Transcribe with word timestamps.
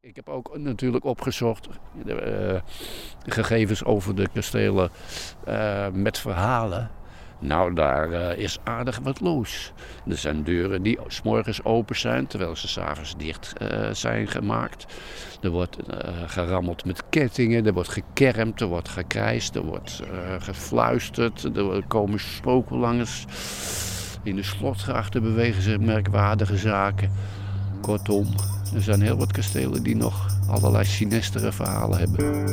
Ik 0.00 0.16
heb 0.16 0.28
ook 0.28 0.58
natuurlijk 0.58 1.04
opgezocht 1.04 1.68
uh, 2.06 2.14
gegevens 3.26 3.84
over 3.84 4.14
de 4.14 4.28
kastelen 4.32 4.90
uh, 5.48 5.86
met 5.92 6.18
verhalen. 6.18 6.90
Nou, 7.40 7.74
daar 7.74 8.10
uh, 8.10 8.38
is 8.38 8.58
aardig 8.64 8.98
wat 8.98 9.20
los. 9.20 9.72
Er 10.06 10.16
zijn 10.16 10.42
deuren 10.42 10.82
die 10.82 10.98
s'morgens 11.06 11.64
open 11.64 11.96
zijn, 11.96 12.26
terwijl 12.26 12.56
ze 12.56 12.68
s'avonds 12.68 13.16
dicht 13.16 13.52
zijn 13.92 14.28
gemaakt. 14.28 14.86
Er 15.40 15.50
wordt 15.50 15.76
gerammeld 16.26 16.84
met 16.84 17.02
kettingen, 17.08 17.66
er 17.66 17.72
wordt 17.72 17.88
gekermd, 17.88 18.60
er 18.60 18.66
wordt 18.66 18.88
gekrijsd, 18.88 19.54
er 19.56 19.64
wordt 19.64 20.02
gefluisterd. 20.38 21.56
Er 21.56 21.84
komen 21.86 22.20
spoken 22.20 22.76
langs. 22.76 23.24
In 24.22 24.36
de 24.36 24.42
slotgrachten 24.42 25.22
bewegen 25.22 25.62
zich 25.62 25.78
merkwaardige 25.78 26.56
zaken. 26.56 27.10
Kortom, 27.80 28.26
er 28.74 28.82
zijn 28.82 29.02
heel 29.02 29.16
wat 29.16 29.32
kastelen 29.32 29.82
die 29.82 29.96
nog 29.96 30.26
allerlei 30.46 30.84
sinistere 30.84 31.52
verhalen 31.52 31.98
hebben. 31.98 32.46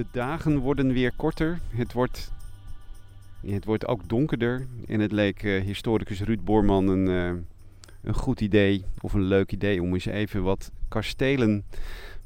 De 0.00 0.06
dagen 0.10 0.58
worden 0.58 0.92
weer 0.92 1.12
korter. 1.16 1.60
Het 1.68 1.92
wordt, 1.92 2.32
het 3.46 3.64
wordt 3.64 3.86
ook 3.86 4.08
donkerder. 4.08 4.66
En 4.86 5.00
het 5.00 5.12
leek 5.12 5.42
uh, 5.42 5.62
historicus 5.62 6.20
Ruud 6.20 6.44
Boorman 6.44 6.88
een, 6.88 7.06
uh, 7.06 7.40
een 8.02 8.14
goed 8.14 8.40
idee 8.40 8.84
of 9.00 9.12
een 9.12 9.22
leuk 9.22 9.52
idee 9.52 9.82
om 9.82 9.92
eens 9.92 10.04
even 10.04 10.42
wat 10.42 10.70
kastelen, 10.88 11.64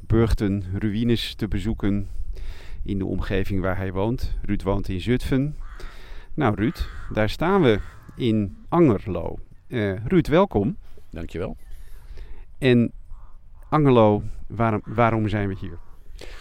burchten, 0.01 0.65
ruïnes 0.79 1.35
te 1.35 1.49
bezoeken 1.49 2.09
in 2.83 2.99
de 2.99 3.07
omgeving 3.07 3.61
waar 3.61 3.77
hij 3.77 3.93
woont. 3.93 4.37
Ruud 4.43 4.63
woont 4.63 4.89
in 4.89 5.01
Zutphen. 5.01 5.57
Nou 6.35 6.55
Ruud, 6.55 6.89
daar 7.13 7.29
staan 7.29 7.63
we 7.63 7.81
in 8.17 8.57
Angerlo. 8.69 9.39
Uh, 9.69 10.07
Ruud, 10.07 10.29
welkom. 10.29 10.77
Dankjewel. 11.11 11.57
En 12.59 12.93
Angerlo, 13.69 14.23
waarom, 14.47 14.83
waarom 14.85 15.29
zijn 15.29 15.49
we 15.49 15.57
hier? 15.61 15.84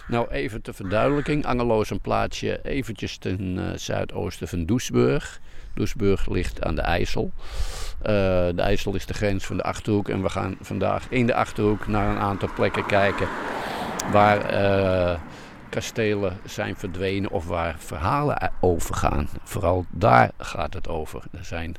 Nou, 0.08 0.30
even 0.30 0.62
ter 0.62 0.74
verduidelijking. 0.74 1.46
Angerlo 1.46 1.80
is 1.80 1.90
een 1.90 2.00
plaatsje 2.00 2.60
eventjes 2.62 3.18
ten 3.18 3.56
uh, 3.56 3.64
zuidoosten 3.74 4.48
van 4.48 4.66
Doesburg. 4.66 5.40
Doesburg 5.74 6.28
ligt 6.28 6.64
aan 6.64 6.74
de 6.74 6.80
IJssel. 6.80 7.32
Uh, 7.34 8.06
de 8.54 8.62
IJssel 8.62 8.94
is 8.94 9.06
de 9.06 9.14
grens 9.14 9.44
van 9.46 9.56
de 9.56 9.62
Achterhoek. 9.62 10.08
En 10.08 10.22
we 10.22 10.28
gaan 10.28 10.56
vandaag 10.60 11.06
in 11.10 11.26
de 11.26 11.34
Achterhoek 11.34 11.86
naar 11.86 12.10
een 12.10 12.22
aantal 12.22 12.48
plekken 12.54 12.86
kijken 12.86 13.28
waar 14.10 14.54
uh, 14.54 15.20
kastelen 15.68 16.38
zijn 16.44 16.76
verdwenen 16.76 17.30
of 17.30 17.46
waar 17.46 17.76
verhalen 17.78 18.52
over 18.60 18.94
gaan. 18.94 19.28
Vooral 19.44 19.86
daar 19.90 20.30
gaat 20.38 20.74
het 20.74 20.88
over. 20.88 21.22
Er 21.32 21.44
zijn 21.44 21.76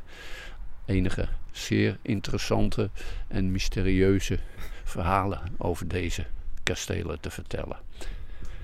enige 0.86 1.28
zeer 1.52 1.98
interessante 2.02 2.90
en 3.28 3.52
mysterieuze 3.52 4.40
verhalen 4.84 5.42
over 5.58 5.88
deze 5.88 6.26
kastelen 6.66 7.20
te 7.20 7.30
vertellen. 7.30 7.78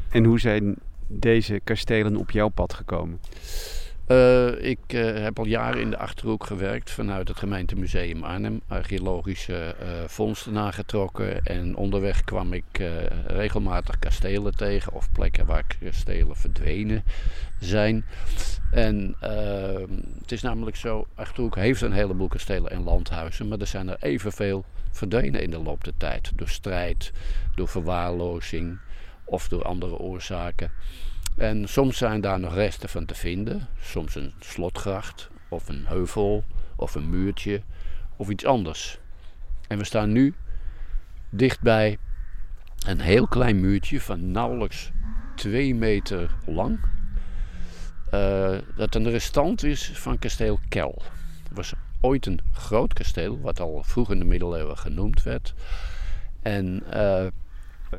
En 0.10 0.24
hoe 0.24 0.40
zijn 0.40 0.76
deze 1.08 1.62
kastelen 1.64 2.16
op 2.16 2.32
jouw 2.32 2.50
pad 2.50 2.74
gekomen? 2.74 3.20
Uh, 4.08 4.64
ik 4.64 4.80
uh, 4.94 5.24
heb 5.24 5.40
al 5.40 5.46
jaren 5.46 5.82
in 5.82 5.90
de 5.90 5.98
Achterhoek 5.98 6.46
gewerkt 6.46 6.92
vanuit 6.92 7.28
het 7.28 7.38
gemeentemuseum 7.38 8.24
Arnhem. 8.24 8.62
Archeologische 8.68 9.76
uh, 9.82 9.88
vondsten 10.08 10.54
nagetrokken. 10.54 11.44
En 11.44 11.76
onderweg 11.76 12.24
kwam 12.24 12.54
ik 12.54 12.90
regelmatig 13.28 14.00
kastelen 14.00 14.56
tegen 14.56 14.94
of 14.94 15.12
plekken 15.12 15.46
waar 15.46 15.66
kastelen 15.84 16.36
verdwenen 16.36 17.04
zijn. 17.60 18.06
En 18.72 19.16
het 20.22 20.32
is 20.32 20.42
namelijk 20.42 20.76
zo, 20.76 21.08
Achterhoek 21.16 21.56
heeft 21.56 21.82
een 21.82 21.92
heleboel 21.92 22.28
kastelen 22.28 22.72
en 22.72 22.84
landhuizen. 22.84 23.48
Maar 23.48 23.60
er 23.60 23.68
zijn 23.68 23.90
er 23.90 23.98
evenveel 24.00 24.66
verdwenen 24.92 25.42
in 25.42 25.52
de 25.52 25.60
loop 25.60 25.84
der 25.84 25.98
tijd. 25.98 26.32
Door 26.36 26.50
strijd, 26.50 27.12
door 27.56 27.68
verwaarlozing 27.68 28.80
of 29.24 29.48
door 29.48 29.64
andere 29.64 29.98
oorzaken. 29.98 30.72
En 31.38 31.68
soms 31.68 31.98
zijn 31.98 32.22
daar 32.22 32.40
nog 32.40 32.54
resten 32.54 32.90
van 32.90 33.06
te 33.06 33.16
vinden. 33.16 33.68
Soms 33.82 34.16
een 34.16 34.34
slotgracht 34.40 35.30
of 35.50 35.70
een 35.70 35.86
heuvel 35.88 36.44
of 36.76 36.96
een 36.96 37.10
muurtje 37.10 37.62
of 38.16 38.30
iets 38.30 38.46
anders. 38.46 39.00
En 39.68 39.78
we 39.78 39.84
staan 39.84 40.12
nu 40.12 40.34
dichtbij 41.30 41.98
een 42.86 43.00
heel 43.00 43.28
klein 43.28 43.60
muurtje 43.60 44.02
van 44.02 44.32
nauwelijks 44.32 44.92
2 45.36 45.76
meter 45.76 46.36
lang. 46.46 46.80
Uh, 48.14 48.58
dat 48.76 48.96
een 48.96 49.10
restant 49.10 49.64
is 49.64 49.92
van 49.94 50.20
kasteel 50.20 50.60
Kel. 50.70 51.02
Was 51.52 51.74
ooit 52.02 52.26
een 52.26 52.40
groot 52.54 52.94
kasteel, 52.94 53.40
wat 53.40 53.60
al 53.60 53.84
vroeg 53.84 54.12
in 54.12 54.20
de 54.20 54.26
middeleeuwen 54.26 54.78
genoemd 54.78 55.24
werd. 55.24 55.54
En 56.42 56.84
uh, 56.86 57.26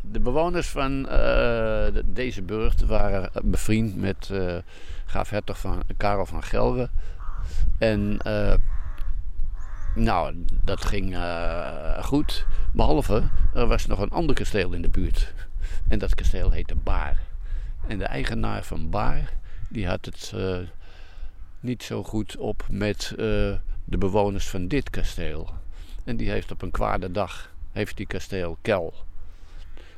de 0.00 0.20
bewoners 0.20 0.68
van 0.68 1.06
uh, 1.10 1.86
deze 2.04 2.42
burcht 2.42 2.86
waren 2.86 3.30
bevriend 3.44 3.96
met 3.96 4.28
uh, 4.32 4.56
graaf 5.06 5.30
hertog 5.30 5.58
van 5.58 5.82
Karel 5.96 6.26
van 6.26 6.42
Gelre. 6.42 6.91
En 7.78 8.18
nou, 9.94 10.44
dat 10.64 10.84
ging 10.84 11.16
goed. 12.00 12.46
Behalve, 12.72 13.22
er 13.54 13.66
was 13.66 13.86
nog 13.86 13.98
een 13.98 14.10
ander 14.10 14.34
kasteel 14.34 14.72
in 14.72 14.82
de 14.82 14.91
buurt. 14.91 15.34
En 15.88 15.98
dat 15.98 16.14
kasteel 16.14 16.50
heette 16.50 16.74
Baar. 16.74 17.20
En 17.86 17.98
de 17.98 18.04
eigenaar 18.04 18.62
van 18.62 18.91
Baar, 18.91 19.32
die 19.68 19.86
had 19.86 20.04
het 20.04 20.34
niet 21.60 21.82
zo 21.82 22.02
goed 22.02 22.36
op 22.36 22.66
met 22.70 23.14
de 23.84 23.98
bewoners 23.98 24.48
van 24.48 24.69
dit 24.69 24.91
kasteel. 24.91 25.50
En 26.04 26.16
die 26.16 26.31
heeft 26.31 26.50
op 26.50 26.62
een 26.62 26.70
kwade 26.70 27.10
dag, 27.10 27.53
heeft 27.72 27.97
die 27.97 28.06
kasteel 28.06 28.59
Kel 28.62 28.94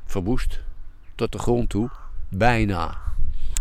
verwoest 0.05 0.61
tot 1.15 1.33
de 1.33 1.39
grond 1.39 1.69
toe. 1.69 1.91
Bijna. 2.29 2.99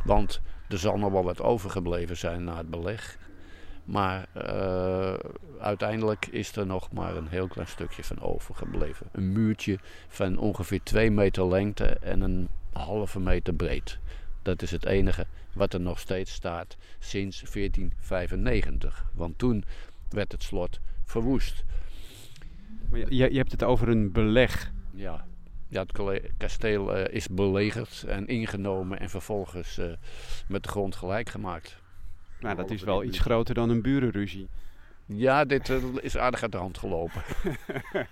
Want 0.03 0.41
er 0.69 0.77
zal 0.77 0.97
nog 0.97 1.11
wel 1.11 1.23
wat 1.23 1.41
overgebleven 1.41 2.17
zijn 2.17 2.43
na 2.43 2.57
het 2.57 2.69
beleg. 2.69 3.17
Maar 3.83 4.27
uh, 4.37 5.13
uiteindelijk 5.59 6.25
is 6.25 6.55
er 6.55 6.65
nog 6.65 6.91
maar 6.91 7.15
een 7.15 7.27
heel 7.27 7.47
klein 7.47 7.67
stukje 7.67 8.03
van 8.03 8.21
overgebleven. 8.21 9.07
Een 9.11 9.31
muurtje 9.31 9.79
van 10.07 10.37
ongeveer 10.37 10.83
2 10.83 11.11
meter 11.11 11.47
lengte 11.47 11.85
en 11.85 12.21
een 12.21 12.49
halve 12.71 13.19
meter 13.19 13.53
breed. 13.53 13.99
Dat 14.41 14.61
is 14.61 14.71
het 14.71 14.85
enige 14.85 15.25
wat 15.53 15.73
er 15.73 15.81
nog 15.81 15.99
steeds 15.99 16.33
staat 16.33 16.77
sinds 16.99 17.39
1495. 17.39 19.05
Want 19.13 19.37
toen 19.37 19.63
werd 20.13 20.31
het 20.31 20.43
slot 20.43 20.79
verwoest. 21.05 21.63
Maar 22.89 22.99
je, 22.99 23.31
je 23.31 23.37
hebt 23.37 23.51
het 23.51 23.63
over 23.63 23.89
een 23.89 24.11
beleg. 24.11 24.71
Ja, 24.93 25.25
ja, 25.73 25.85
het 25.85 26.31
kasteel 26.37 26.97
uh, 26.97 27.07
is 27.07 27.27
belegerd 27.27 28.03
en 28.07 28.27
ingenomen 28.27 28.99
en 28.99 29.09
vervolgens 29.09 29.77
uh, 29.79 29.85
met 30.47 30.63
de 30.63 30.69
grond 30.69 30.95
gelijk 30.95 31.29
gemaakt. 31.29 31.81
Nou, 32.39 32.55
dat 32.55 32.71
is 32.71 32.83
wel 32.83 33.03
iets 33.03 33.19
groter 33.19 33.55
dan 33.55 33.69
een 33.69 33.81
burenruzie. 33.81 34.47
Ja, 35.05 35.45
dit 35.45 35.69
uh, 35.69 35.83
is 36.01 36.17
aardig 36.17 36.41
uit 36.41 36.51
de 36.51 36.57
hand 36.57 36.77
gelopen. 36.77 37.21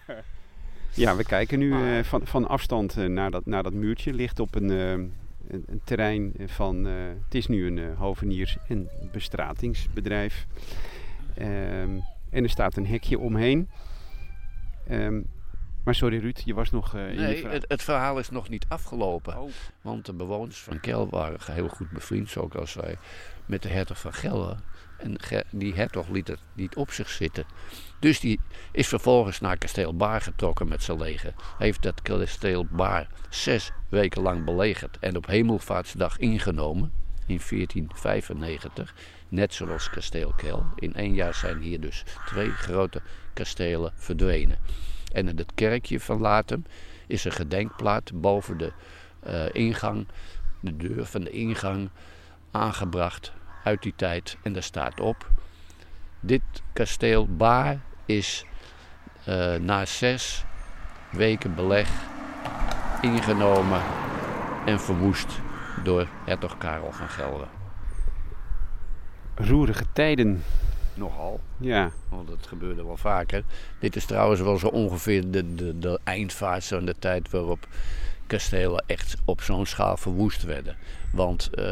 ja, 0.94 1.16
we 1.16 1.24
kijken 1.24 1.60
nu 1.60 2.04
van, 2.04 2.28
van 2.28 2.48
afstand 2.48 2.96
naar, 2.96 3.32
dat, 3.32 3.46
naar 3.46 3.64
dat 3.64 3.74
muurtje. 3.74 4.14
Ligt 4.14 4.40
op 4.40 4.56
een, 4.56 4.70
een, 4.70 5.14
een 5.48 5.82
terrein 5.84 6.34
van... 6.46 6.86
het 6.86 7.36
is 7.36 7.48
nu 7.48 7.68
een 7.68 7.96
hoveniers- 7.96 8.58
en 8.68 8.90
bestratingsbedrijf. 9.12 10.48
Um, 11.38 12.04
en 12.30 12.44
er 12.44 12.50
staat 12.50 12.78
een 12.78 12.88
hekje 12.88 13.20
omheen. 13.20 13.70
Um, 14.90 15.26
maar 15.84 15.96
sorry 15.96 16.20
Ruud, 16.20 16.42
je 16.46 16.54
was 16.54 16.72
nog 16.72 16.96
uh, 16.96 17.10
in 17.10 17.16
Nee, 17.16 17.48
het, 17.48 17.66
het, 17.68 17.84
verhaal 17.84 18.20
is 18.20 18.30
nog 18.30 18.50
niet 18.50 18.66
afgelopen. 18.68 19.38
Oh. 19.38 19.50
Want 19.82 20.06
de 20.06 20.14
bewoners 20.14 20.60
van 20.60 20.80
Kel 20.80 21.10
waren 21.10 21.54
heel 21.54 21.68
goed 21.68 21.90
bevriend, 21.90 22.30
zoals 22.30 22.74
wij, 22.74 22.98
met 23.46 23.62
de 23.62 23.70
hertog 23.70 24.00
van 24.00 24.14
Gelre. 24.14 24.56
En 24.98 25.18
die 25.52 25.74
hertog 25.74 26.08
liet 26.08 26.28
het 26.28 26.40
niet 26.54 26.76
op 26.76 26.92
zich 26.92 27.10
zitten. 27.10 27.46
Dus 28.00 28.20
die 28.20 28.40
is 28.72 28.88
vervolgens 28.88 29.40
naar 29.40 29.58
kasteel 29.58 29.96
Baar 29.96 30.22
getrokken 30.22 30.68
met 30.68 30.84
zijn 30.84 30.98
leger. 30.98 31.34
Heeft 31.58 31.82
dat 31.82 32.02
kasteel 32.02 32.66
Baar 32.66 33.08
zes 33.30 33.72
weken 33.90 34.22
lang 34.22 34.46
belegerd 34.46 35.00
en 35.00 35.18
op 35.18 35.26
hemelvaartsdag 35.26 36.18
ingenomen. 36.18 36.92
in 37.28 37.40
1495, 37.50 38.94
net 39.32 39.54
zoals 39.54 39.90
kasteel 39.90 40.34
Kel. 40.36 40.66
In 40.76 40.94
één 40.94 41.14
jaar 41.14 41.34
zijn 41.34 41.62
hier 41.62 41.80
dus 41.80 42.04
twee 42.26 42.50
grote 42.50 43.02
kastelen 43.34 43.92
verdwenen. 43.96 44.58
En 45.12 45.28
in 45.28 45.38
het 45.38 45.52
kerkje 45.56 46.00
van 46.00 46.20
Latem 46.20 46.66
is 47.08 47.26
een 47.26 47.32
gedenkplaat 47.32 48.12
boven 48.14 48.58
de 48.58 48.72
uh, 49.28 49.46
ingang, 49.52 50.08
de 50.60 50.78
deur 50.78 51.06
van 51.06 51.24
de 51.24 51.30
ingang, 51.30 51.90
aangebracht 52.52 53.32
uit 53.64 53.82
die 53.82 53.94
tijd. 53.96 54.38
En 54.44 54.54
daar 54.54 54.64
staat 54.64 55.00
op: 55.00 55.30
Dit 56.20 56.42
kasteel 56.74 57.28
Baar 57.36 57.80
is 58.06 58.46
uh, 59.28 59.56
na 59.56 59.86
zes 59.86 60.44
weken 61.12 61.56
beleg 61.56 61.90
ingenomen 63.02 63.82
en 64.66 64.80
verwoest 64.80 65.40
door 65.84 66.08
hertog 66.26 66.58
Karel 66.58 66.92
van 66.92 67.10
Gelre. 67.10 67.61
Roerige 69.48 69.86
tijden. 69.94 70.44
Nogal. 70.94 71.40
Ja. 71.58 71.92
Want 72.10 72.28
dat 72.28 72.48
gebeurde 72.48 72.86
wel 72.86 72.98
vaker. 72.98 73.44
Dit 73.80 73.96
is 73.96 74.06
trouwens 74.06 74.42
wel 74.42 74.58
zo 74.58 74.68
ongeveer 74.68 75.32
de, 75.32 75.56
de, 75.56 75.80
de 75.80 76.00
eindfase 76.04 76.76
van 76.76 76.86
de 76.86 76.96
tijd 77.00 77.30
waarop 77.30 77.68
kastelen 78.28 78.84
echt 78.88 79.16
op 79.26 79.42
zo'n 79.42 79.66
schaal 79.66 79.98
verwoest 79.98 80.44
werden. 80.44 80.76
Want 81.14 81.50
uh, 81.56 81.66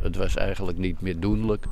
het 0.00 0.16
was 0.16 0.34
eigenlijk 0.36 0.78
niet 0.78 1.00
meer 1.00 1.20
doenlijk 1.20 1.64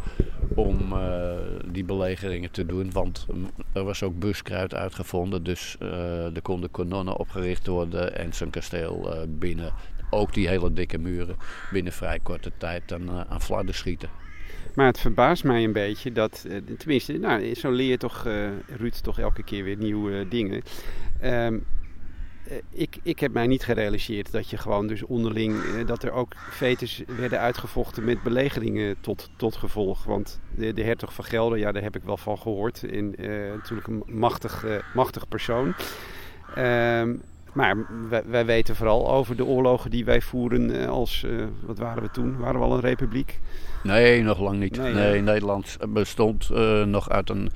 om 0.54 0.92
uh, 0.92 1.32
die 1.66 1.84
belegeringen 1.84 2.50
te 2.50 2.66
doen. 2.66 2.92
Want 2.92 3.26
er 3.72 3.84
was 3.84 4.02
ook 4.02 4.18
buskruid 4.18 4.74
uitgevonden. 4.74 5.42
Dus 5.42 5.76
uh, 5.82 6.36
er 6.36 6.42
konden 6.42 6.70
kanonnen 6.70 7.16
opgericht 7.16 7.66
worden 7.66 8.16
en 8.16 8.32
zo'n 8.32 8.50
kasteel 8.50 9.26
binnen, 9.28 9.72
ook 10.10 10.34
die 10.34 10.48
hele 10.48 10.72
dikke 10.72 10.98
muren, 10.98 11.36
binnen 11.72 11.92
vrij 11.92 12.18
korte 12.22 12.52
tijd 12.58 12.88
dan, 12.88 13.10
aan 13.28 13.42
flarden 13.42 13.74
schieten. 13.74 14.08
Maar 14.76 14.86
het 14.86 15.00
verbaast 15.00 15.44
mij 15.44 15.64
een 15.64 15.72
beetje 15.72 16.12
dat, 16.12 16.46
tenminste, 16.78 17.12
nou, 17.12 17.54
zo 17.54 17.70
leer 17.70 17.98
toch, 17.98 18.24
Ruud, 18.66 18.94
toch 19.02 19.18
elke 19.18 19.42
keer 19.42 19.64
weer 19.64 19.76
nieuwe 19.76 20.28
dingen. 20.28 20.62
Um, 21.24 21.66
eh, 22.48 22.56
ik, 22.70 22.96
ik 23.02 23.20
heb 23.20 23.32
mij 23.32 23.46
niet 23.46 23.64
gerealiseerd 23.64 24.32
dat 24.32 24.50
je 24.50 24.56
gewoon 24.56 24.86
dus 24.86 25.02
onderling, 25.02 25.62
eh, 25.62 25.86
dat 25.86 26.02
er 26.02 26.12
ook 26.12 26.34
fetes 26.50 27.02
werden 27.06 27.40
uitgevochten 27.40 28.04
met 28.04 28.22
belegeringen 28.22 28.96
tot, 29.00 29.30
tot 29.36 29.56
gevolg. 29.56 30.04
Want 30.04 30.40
de, 30.54 30.72
de 30.72 30.82
hertog 30.82 31.14
van 31.14 31.24
Gelder, 31.24 31.58
ja, 31.58 31.72
daar 31.72 31.82
heb 31.82 31.96
ik 31.96 32.02
wel 32.02 32.16
van 32.16 32.38
gehoord. 32.38 32.82
Uh, 32.82 33.02
natuurlijk 33.54 33.86
een 33.86 34.02
machtig, 34.06 34.64
machtig 34.94 35.28
persoon. 35.28 35.74
Ehm, 36.54 37.16
maar 37.56 37.76
wij, 38.08 38.22
wij, 38.26 38.46
weten 38.46 38.76
vooral 38.76 39.10
over 39.10 39.36
de 39.36 39.44
oorlogen 39.44 39.90
die 39.90 40.04
wij 40.04 40.20
voeren 40.20 40.88
als, 40.88 41.26
wat 41.60 41.78
waren 41.78 42.02
we 42.02 42.10
toen? 42.10 42.36
Waren 42.38 42.60
we 42.60 42.66
al 42.66 42.72
een 42.72 42.80
republiek? 42.80 43.40
Nee, 43.82 44.22
nog 44.22 44.40
lang 44.40 44.58
niet. 44.58 44.76
Nee, 44.76 44.94
nee 44.94 45.20
Nederland 45.20 45.76
bestond 45.88 46.48
nog 46.86 47.10
uit 47.10 47.30
een, 47.30 47.50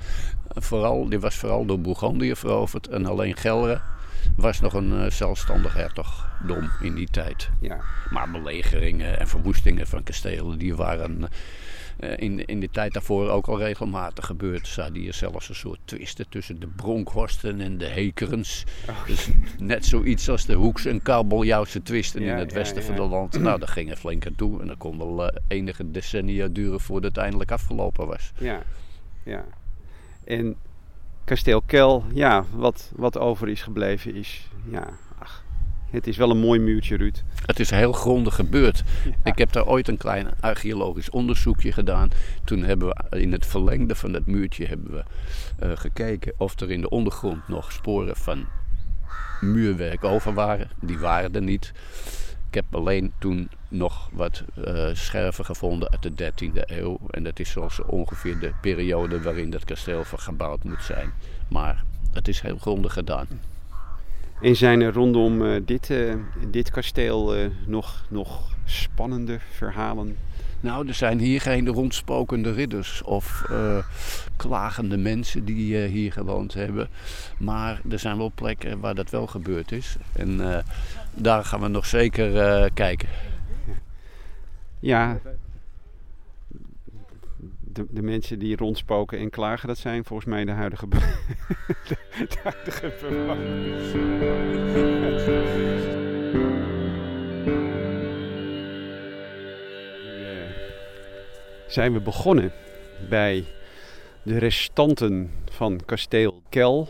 vooral, 0.47 1.09
die 1.09 1.19
was 1.19 1.35
vooral 1.35 1.65
door 1.65 1.79
Bourgondië 1.79 2.35
veroverd 2.35 2.87
en 2.87 3.05
alleen 3.05 3.37
Gelre 3.37 3.81
was 4.35 4.59
nog 4.59 4.73
een 4.73 4.91
uh, 4.91 5.09
zelfstandig 5.09 5.73
hertogdom 5.73 6.69
in 6.81 6.95
die 6.95 7.07
tijd. 7.11 7.49
Ja. 7.59 7.77
Maar 8.09 8.31
belegeringen 8.31 9.19
en 9.19 9.27
verwoestingen 9.27 9.87
van 9.87 10.03
kastelen, 10.03 10.57
die 10.57 10.75
waren 10.75 11.27
in, 12.01 12.45
in 12.45 12.59
de 12.59 12.69
tijd 12.69 12.93
daarvoor 12.93 13.29
ook 13.29 13.47
al 13.47 13.57
regelmatig 13.57 14.25
gebeurd. 14.25 14.67
Zaten 14.67 14.95
hier 14.95 15.13
zelfs 15.13 15.49
een 15.49 15.55
soort 15.55 15.79
twisten 15.85 16.29
tussen 16.29 16.59
de 16.59 16.67
Bronkhorsten 16.67 17.61
en 17.61 17.77
de 17.77 17.85
Hekerens. 17.85 18.63
Oh. 18.89 19.05
Dus 19.05 19.29
net 19.59 19.85
zoiets 19.85 20.29
als 20.29 20.45
de 20.45 20.53
Hoeks- 20.53 20.85
en 20.85 21.01
Kabeljauwse 21.01 21.83
twisten 21.83 22.21
ja, 22.21 22.33
in 22.33 22.39
het 22.39 22.53
westen 22.53 22.81
ja, 22.81 22.87
van 22.87 23.01
het 23.01 23.11
land. 23.11 23.39
Nou, 23.39 23.59
dat 23.65 23.69
ging 23.69 23.91
er 23.91 23.97
flink 23.97 24.25
aan 24.25 24.35
toe. 24.35 24.61
En 24.61 24.67
dat 24.67 24.77
kon 24.77 24.97
wel 24.97 25.23
uh, 25.23 25.29
enige 25.47 25.91
decennia 25.91 26.47
duren 26.47 26.79
voordat 26.79 27.09
het 27.09 27.19
uiteindelijk 27.19 27.51
afgelopen 27.51 28.07
was. 28.07 28.31
Ja, 28.37 28.63
ja. 29.23 29.45
En 30.23 30.55
kasteel 31.23 31.61
Kel, 31.61 32.03
ja, 32.13 32.45
wat, 32.53 32.91
wat 32.95 33.17
over 33.17 33.49
is 33.49 33.61
gebleven 33.61 34.15
is, 34.15 34.49
ja, 34.69 34.89
het 35.91 36.07
is 36.07 36.17
wel 36.17 36.29
een 36.29 36.39
mooi 36.39 36.59
muurtje, 36.59 36.97
Ruud. 36.97 37.23
Het 37.45 37.59
is 37.59 37.69
heel 37.69 37.91
grondig 37.91 38.35
gebeurd. 38.35 38.83
Ik 39.23 39.37
heb 39.37 39.51
daar 39.51 39.65
ooit 39.65 39.87
een 39.87 39.97
klein 39.97 40.27
archeologisch 40.39 41.09
onderzoekje 41.09 41.71
gedaan. 41.71 42.09
Toen 42.43 42.63
hebben 42.63 42.87
we 42.87 43.19
in 43.19 43.31
het 43.31 43.45
verlengde 43.45 43.95
van 43.95 44.11
dat 44.11 44.25
muurtje 44.25 44.65
hebben 44.65 44.91
we 44.91 45.03
uh, 45.65 45.71
gekeken 45.75 46.33
of 46.37 46.59
er 46.59 46.71
in 46.71 46.81
de 46.81 46.89
ondergrond 46.89 47.47
nog 47.47 47.71
sporen 47.71 48.15
van 48.15 48.45
muurwerk 49.41 50.03
over 50.03 50.33
waren. 50.33 50.69
Die 50.81 50.99
waren 50.99 51.35
er 51.35 51.41
niet. 51.41 51.71
Ik 52.47 52.53
heb 52.53 52.75
alleen 52.75 53.13
toen 53.19 53.49
nog 53.67 54.09
wat 54.13 54.43
uh, 54.67 54.89
scherven 54.93 55.45
gevonden 55.45 55.89
uit 55.91 56.17
de 56.17 56.31
13e 56.31 56.61
eeuw. 56.65 56.99
En 57.09 57.23
dat 57.23 57.39
is 57.39 57.51
zoals 57.51 57.81
ongeveer 57.81 58.39
de 58.39 58.51
periode 58.61 59.21
waarin 59.21 59.49
dat 59.49 59.65
kasteel 59.65 60.03
gebouwd 60.03 60.63
moet 60.63 60.83
zijn. 60.83 61.13
Maar 61.49 61.83
het 62.11 62.27
is 62.27 62.41
heel 62.41 62.57
grondig 62.57 62.93
gedaan. 62.93 63.27
En 64.41 64.55
zijn 64.55 64.81
er 64.81 64.93
rondom 64.93 65.41
uh, 65.41 65.61
dit, 65.65 65.89
uh, 65.89 66.13
dit 66.49 66.71
kasteel 66.71 67.35
nog, 67.65 68.05
nog 68.09 68.55
spannende 68.65 69.39
verhalen? 69.51 70.17
Nou, 70.59 70.87
er 70.87 70.93
zijn 70.93 71.19
hier 71.19 71.41
geen 71.41 71.67
rondspokende 71.67 72.53
ridders 72.53 73.01
of 73.01 73.45
klagende 74.35 74.97
mensen 74.97 75.45
die 75.45 75.77
hier 75.77 76.11
gewoond 76.11 76.53
hebben. 76.53 76.87
Maar 77.37 77.81
er 77.89 77.99
zijn 77.99 78.17
wel 78.17 78.31
plekken 78.35 78.79
waar 78.79 78.95
dat 78.95 79.09
wel 79.09 79.27
gebeurd 79.27 79.71
is. 79.71 79.95
En 80.13 80.63
daar 81.13 81.45
gaan 81.45 81.61
we 81.61 81.67
nog 81.67 81.85
zeker 81.85 82.69
kijken. 82.73 83.09
Ja, 84.79 85.19
de, 87.73 87.85
de, 87.89 88.01
mensen 88.01 88.39
die 88.39 88.55
rondspoken 88.55 89.19
en 89.19 89.29
klagen, 89.29 89.67
dat 89.67 89.77
zijn 89.77 90.05
volgens 90.05 90.29
mij 90.29 90.45
de 90.45 90.51
huidige, 90.51 90.87
de, 90.87 90.97
de 92.29 92.37
huidige 92.43 92.93
bewoners. 93.01 93.91
zijn 101.67 101.93
we 101.93 101.99
begonnen 101.99 102.51
bij 103.09 103.45
de 104.23 104.37
restanten 104.37 105.31
van 105.51 105.79
kasteel 105.85 106.41
Kel. 106.49 106.89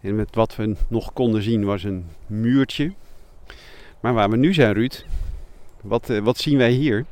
En 0.00 0.16
met 0.16 0.34
wat 0.34 0.56
we 0.56 0.76
nog 0.88 1.12
konden 1.12 1.42
zien 1.42 1.64
was 1.64 1.84
een 1.84 2.06
muurtje. 2.26 2.92
Maar 4.00 4.14
waar 4.14 4.30
we 4.30 4.36
nu 4.36 4.54
zijn, 4.54 4.72
Ruud, 4.72 5.04
wat, 5.82 6.10
uh, 6.10 6.18
wat 6.18 6.38
zien 6.38 6.58
wij 6.58 6.70
hier? 6.70 7.04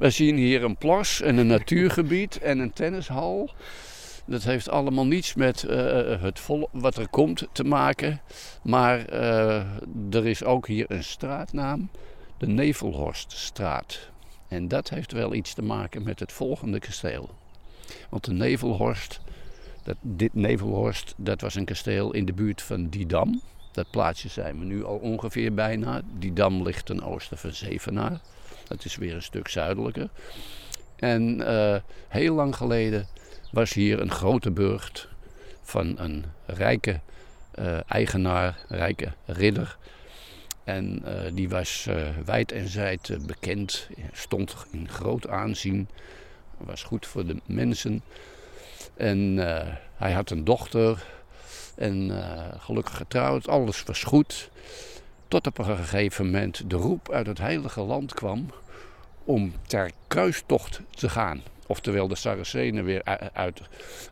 We 0.00 0.10
zien 0.10 0.36
hier 0.36 0.64
een 0.64 0.76
plas 0.76 1.20
en 1.20 1.36
een 1.36 1.46
natuurgebied 1.46 2.38
en 2.38 2.58
een 2.58 2.72
tennishal. 2.72 3.50
Dat 4.24 4.42
heeft 4.42 4.68
allemaal 4.68 5.06
niets 5.06 5.34
met 5.34 5.62
uh, 5.62 6.22
het 6.22 6.40
vol 6.40 6.68
wat 6.72 6.96
er 6.96 7.08
komt 7.08 7.46
te 7.52 7.64
maken. 7.64 8.20
Maar 8.62 9.12
uh, 9.12 9.56
er 10.10 10.26
is 10.26 10.44
ook 10.44 10.66
hier 10.66 10.84
een 10.88 11.04
straatnaam, 11.04 11.90
de 12.38 12.46
Nevelhorststraat. 12.46 14.10
En 14.48 14.68
dat 14.68 14.88
heeft 14.88 15.12
wel 15.12 15.34
iets 15.34 15.54
te 15.54 15.62
maken 15.62 16.02
met 16.02 16.20
het 16.20 16.32
volgende 16.32 16.78
kasteel. 16.78 17.30
Want 18.08 18.24
de 18.24 18.32
Nevelhorst, 18.32 19.20
dat, 19.82 19.96
dit 20.00 20.34
Nevelhorst, 20.34 21.14
dat 21.16 21.40
was 21.40 21.54
een 21.54 21.64
kasteel 21.64 22.12
in 22.12 22.24
de 22.24 22.32
buurt 22.32 22.62
van 22.62 22.88
Didam. 22.88 23.40
Dat 23.72 23.90
plaatsje 23.90 24.28
zijn 24.28 24.58
we 24.58 24.64
nu 24.64 24.84
al 24.84 24.96
ongeveer 24.96 25.54
bijna. 25.54 26.00
Die 26.18 26.32
dam 26.32 26.62
ligt 26.62 26.86
ten 26.86 27.02
oosten 27.02 27.38
van 27.38 27.52
Zevenaar. 27.52 28.20
Dat 28.70 28.84
is 28.84 28.96
weer 28.96 29.14
een 29.14 29.22
stuk 29.22 29.48
zuidelijker. 29.48 30.08
En 30.96 31.40
uh, 31.40 31.76
heel 32.08 32.34
lang 32.34 32.56
geleden 32.56 33.06
was 33.52 33.72
hier 33.72 34.00
een 34.00 34.10
grote 34.10 34.50
burcht 34.50 35.08
van 35.62 35.98
een 35.98 36.24
rijke 36.46 37.00
uh, 37.58 37.78
eigenaar, 37.90 38.58
rijke 38.68 39.12
ridder. 39.26 39.76
En 40.64 41.02
uh, 41.04 41.20
die 41.32 41.48
was 41.48 41.88
wijd 42.24 42.52
en 42.52 42.68
zijd 42.68 43.26
bekend, 43.26 43.88
stond 44.12 44.56
in 44.70 44.88
groot 44.88 45.28
aanzien, 45.28 45.88
was 46.56 46.82
goed 46.82 47.06
voor 47.06 47.26
de 47.26 47.36
mensen. 47.46 48.02
En 48.96 49.36
hij 49.94 50.12
had 50.12 50.30
een 50.30 50.44
dochter, 50.44 51.04
en 51.76 52.10
gelukkig 52.58 52.96
getrouwd, 52.96 53.48
alles 53.48 53.82
was 53.82 54.02
goed. 54.02 54.50
Tot 55.30 55.46
op 55.46 55.58
een 55.58 55.64
gegeven 55.64 56.24
moment 56.24 56.70
de 56.70 56.76
roep 56.76 57.10
uit 57.10 57.26
het 57.26 57.38
heilige 57.38 57.80
land 57.80 58.14
kwam 58.14 58.46
om 59.24 59.52
ter 59.66 59.90
kruistocht 60.06 60.80
te 60.90 61.08
gaan. 61.08 61.42
Oftewel 61.66 62.08
de 62.08 62.14
Saracenen 62.14 62.84
weer 62.84 63.30
uit 63.32 63.60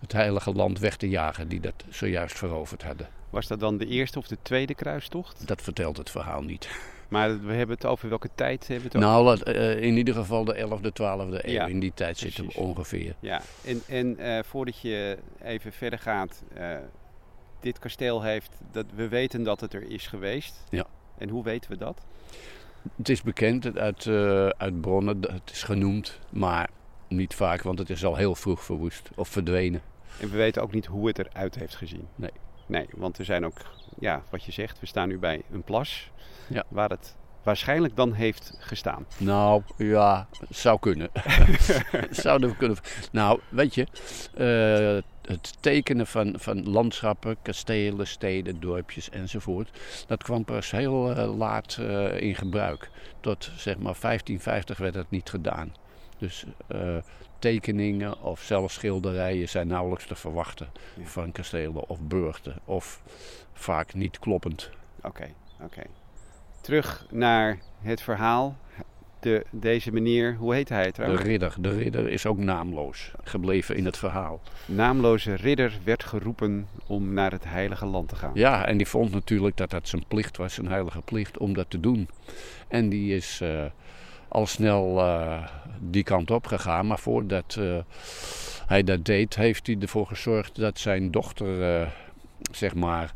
het 0.00 0.12
heilige 0.12 0.52
land 0.52 0.78
weg 0.78 0.96
te 0.96 1.08
jagen 1.08 1.48
die 1.48 1.60
dat 1.60 1.74
zojuist 1.88 2.38
veroverd 2.38 2.82
hadden. 2.82 3.08
Was 3.30 3.46
dat 3.46 3.60
dan 3.60 3.78
de 3.78 3.86
eerste 3.86 4.18
of 4.18 4.26
de 4.26 4.36
tweede 4.42 4.74
kruistocht? 4.74 5.46
Dat 5.46 5.62
vertelt 5.62 5.96
het 5.96 6.10
verhaal 6.10 6.42
niet. 6.42 6.68
Maar 7.08 7.44
we 7.44 7.52
hebben 7.52 7.76
het 7.76 7.86
over 7.86 8.08
welke 8.08 8.30
tijd 8.34 8.68
hebben 8.68 8.90
we 8.90 8.98
het 8.98 9.06
over? 9.06 9.44
Nou, 9.44 9.76
in 9.80 9.96
ieder 9.96 10.14
geval 10.14 10.44
de 10.44 10.54
11e, 10.54 10.88
12e 10.88 11.44
eeuw. 11.44 11.52
Ja, 11.52 11.66
in 11.66 11.80
die 11.80 11.92
tijd 11.94 12.16
precies. 12.16 12.34
zitten 12.34 12.54
we 12.54 12.60
ongeveer. 12.60 13.14
Ja, 13.20 13.40
en, 13.64 13.82
en 13.86 14.20
uh, 14.20 14.38
voordat 14.42 14.80
je 14.80 15.18
even 15.42 15.72
verder 15.72 15.98
gaat, 15.98 16.42
uh, 16.58 16.76
dit 17.60 17.78
kasteel 17.78 18.22
heeft, 18.22 18.50
dat 18.72 18.86
we 18.94 19.08
weten 19.08 19.42
dat 19.42 19.60
het 19.60 19.74
er 19.74 19.90
is 19.90 20.06
geweest. 20.06 20.64
Ja. 20.70 20.86
En 21.18 21.28
hoe 21.28 21.44
weten 21.44 21.70
we 21.70 21.76
dat? 21.76 22.06
Het 22.96 23.08
is 23.08 23.22
bekend 23.22 23.78
uit, 23.78 24.04
uh, 24.04 24.48
uit 24.48 24.80
bronnen, 24.80 25.20
het 25.20 25.50
is 25.52 25.62
genoemd, 25.62 26.18
maar 26.30 26.70
niet 27.08 27.34
vaak, 27.34 27.62
want 27.62 27.78
het 27.78 27.90
is 27.90 28.04
al 28.04 28.16
heel 28.16 28.34
vroeg 28.34 28.64
verwoest 28.64 29.10
of 29.14 29.28
verdwenen. 29.28 29.82
En 30.20 30.30
we 30.30 30.36
weten 30.36 30.62
ook 30.62 30.72
niet 30.72 30.86
hoe 30.86 31.06
het 31.06 31.18
eruit 31.18 31.54
heeft 31.54 31.76
gezien. 31.76 32.08
Nee. 32.14 32.30
Nee, 32.66 32.86
want 32.96 33.18
er 33.18 33.24
zijn 33.24 33.44
ook, 33.44 33.58
ja, 33.98 34.22
wat 34.30 34.44
je 34.44 34.52
zegt, 34.52 34.80
we 34.80 34.86
staan 34.86 35.08
nu 35.08 35.18
bij 35.18 35.42
een 35.50 35.62
plas 35.62 36.10
ja. 36.48 36.64
waar 36.68 36.90
het 36.90 37.16
waarschijnlijk 37.42 37.96
dan 37.96 38.12
heeft 38.12 38.52
gestaan. 38.58 39.06
Nou, 39.18 39.62
ja, 39.76 40.28
zou 40.48 40.78
kunnen. 40.78 41.10
Zouden 42.10 42.48
we 42.48 42.56
kunnen. 42.56 42.76
Nou, 43.12 43.40
weet 43.48 43.74
je, 43.74 43.86
uh, 44.38 45.02
het 45.34 45.62
tekenen 45.62 46.06
van, 46.06 46.34
van 46.38 46.68
landschappen, 46.68 47.36
kastelen, 47.42 48.06
steden, 48.06 48.60
dorpjes 48.60 49.10
enzovoort, 49.10 49.70
dat 50.06 50.22
kwam 50.22 50.44
pas 50.44 50.70
heel 50.70 51.10
uh, 51.10 51.36
laat 51.38 51.76
uh, 51.80 52.20
in 52.20 52.34
gebruik. 52.34 52.90
Tot 53.20 53.50
zeg 53.56 53.74
maar 53.74 53.96
1550 54.00 54.78
werd 54.78 54.94
het 54.94 55.10
niet 55.10 55.30
gedaan. 55.30 55.74
Dus 56.18 56.44
tekeningen 57.38 58.22
of 58.22 58.40
zelfs 58.40 58.74
schilderijen 58.74 59.48
zijn 59.48 59.66
nauwelijks 59.66 60.06
te 60.06 60.14
verwachten 60.14 60.68
ja. 60.96 61.04
van 61.04 61.32
kastelen 61.32 61.88
of 61.88 62.00
burchten. 62.00 62.56
Of 62.64 63.02
vaak 63.52 63.94
niet 63.94 64.18
kloppend. 64.18 64.70
Oké, 65.02 65.32
oké. 65.60 65.82
Terug 66.68 67.06
naar 67.10 67.58
het 67.80 68.00
verhaal. 68.00 68.56
De, 69.20 69.44
deze 69.50 69.92
meneer, 69.92 70.34
hoe 70.34 70.54
heet 70.54 70.68
hij 70.68 70.92
trouwens? 70.92 71.22
De 71.22 71.28
ridder. 71.28 71.54
De 71.58 71.68
ridder 71.68 72.08
is 72.08 72.26
ook 72.26 72.38
naamloos 72.38 73.12
gebleven 73.24 73.76
in 73.76 73.84
het 73.84 73.96
verhaal. 73.96 74.40
Naamloze 74.66 75.34
ridder 75.34 75.78
werd 75.84 76.04
geroepen 76.04 76.68
om 76.86 77.12
naar 77.12 77.30
het 77.30 77.44
heilige 77.44 77.86
land 77.86 78.08
te 78.08 78.16
gaan. 78.16 78.30
Ja, 78.34 78.66
en 78.66 78.76
die 78.76 78.86
vond 78.86 79.12
natuurlijk 79.12 79.56
dat 79.56 79.70
dat 79.70 79.88
zijn 79.88 80.04
plicht 80.08 80.36
was, 80.36 80.54
zijn 80.54 80.68
heilige 80.68 81.00
plicht, 81.00 81.38
om 81.38 81.54
dat 81.54 81.70
te 81.70 81.80
doen. 81.80 82.08
En 82.68 82.88
die 82.88 83.16
is 83.16 83.40
uh, 83.42 83.64
al 84.28 84.46
snel 84.46 84.98
uh, 84.98 85.48
die 85.80 86.02
kant 86.04 86.30
op 86.30 86.46
gegaan. 86.46 86.86
Maar 86.86 86.98
voordat 86.98 87.56
uh, 87.58 87.78
hij 88.66 88.82
dat 88.82 89.04
deed, 89.04 89.36
heeft 89.36 89.66
hij 89.66 89.76
ervoor 89.80 90.06
gezorgd 90.06 90.56
dat 90.56 90.78
zijn 90.78 91.10
dochter, 91.10 91.92
zeg 92.52 92.74
maar, 92.74 93.14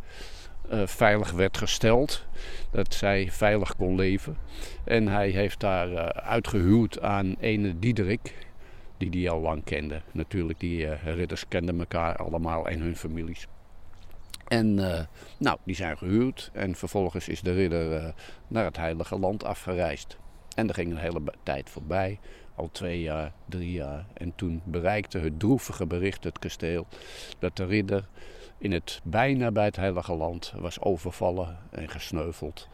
veilig 0.84 1.30
werd 1.30 1.58
gesteld. 1.58 2.24
Dat 2.70 2.94
zij 2.94 3.30
veilig 3.30 3.76
kon 3.76 3.94
leven. 3.94 4.36
En 4.84 5.08
hij 5.08 5.28
heeft 5.28 5.60
daar 5.60 6.12
uitgehuwd 6.12 7.00
aan 7.00 7.36
ene 7.40 7.78
Diederik. 7.78 8.34
Die 8.96 9.10
die 9.10 9.30
al 9.30 9.40
lang 9.40 9.64
kende. 9.64 10.00
Natuurlijk, 10.12 10.60
die 10.60 10.94
ridders 10.94 11.48
kenden 11.48 11.78
elkaar 11.78 12.16
allemaal 12.16 12.68
en 12.68 12.80
hun 12.80 12.96
families. 12.96 13.46
En 14.48 14.74
nou, 15.38 15.58
die 15.64 15.74
zijn 15.74 15.98
gehuwd 15.98 16.50
en 16.52 16.74
vervolgens 16.74 17.28
is 17.28 17.40
de 17.40 17.52
ridder 17.52 18.14
naar 18.48 18.64
het 18.64 18.76
heilige 18.76 19.18
land 19.18 19.44
afgereisd. 19.44 20.16
En 20.54 20.68
er 20.68 20.74
ging 20.74 20.90
een 20.90 20.96
hele 20.96 21.20
tijd 21.42 21.70
voorbij, 21.70 22.18
al 22.54 22.68
twee 22.72 23.00
jaar, 23.00 23.32
drie 23.48 23.72
jaar. 23.72 24.06
En 24.14 24.32
toen 24.34 24.62
bereikte 24.64 25.18
het 25.18 25.38
droevige 25.38 25.86
bericht 25.86 26.24
het 26.24 26.38
kasteel 26.38 26.86
dat 27.38 27.56
de 27.56 27.64
ridder 27.64 28.08
in 28.62 28.72
het 28.72 29.00
bijna 29.02 29.50
bij 29.50 29.64
het 29.64 29.76
heilige 29.76 30.14
land 30.14 30.52
was 30.56 30.80
overvallen 30.80 31.58
en 31.70 31.88
gesneuveld 31.88 32.68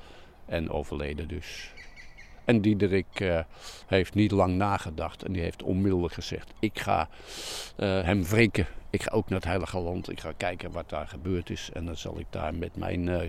en 0.47 0.71
overleden 0.71 1.29
dus. 1.29 1.73
En 2.45 2.61
Diederik 2.61 3.21
uh, 3.21 3.41
heeft 3.87 4.15
niet 4.15 4.31
lang 4.31 4.55
nagedacht 4.57 5.23
en 5.23 5.33
die 5.33 5.43
heeft 5.43 5.63
onmiddellijk 5.63 6.15
gezegd: 6.15 6.53
Ik 6.59 6.79
ga 6.79 7.09
uh, 7.77 8.03
hem 8.03 8.25
wreken. 8.25 8.67
Ik 8.91 9.03
ga 9.03 9.11
ook 9.11 9.29
naar 9.29 9.39
het 9.39 9.49
Heilige 9.49 9.79
Land. 9.79 10.11
Ik 10.11 10.21
ga 10.21 10.33
kijken 10.37 10.73
wat 10.73 10.89
daar 10.89 11.09
gebeurd 11.09 11.51
is. 11.51 11.71
En 11.73 11.87
dan 11.87 11.97
zal 11.97 12.19
ik 12.19 12.27
daar 12.31 12.55
met 12.55 12.77
mijn 12.77 13.07
uh, 13.07 13.21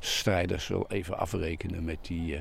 strijders 0.00 0.68
wel 0.68 0.86
even 0.88 1.18
afrekenen 1.18 1.84
met 1.84 1.98
die 2.00 2.38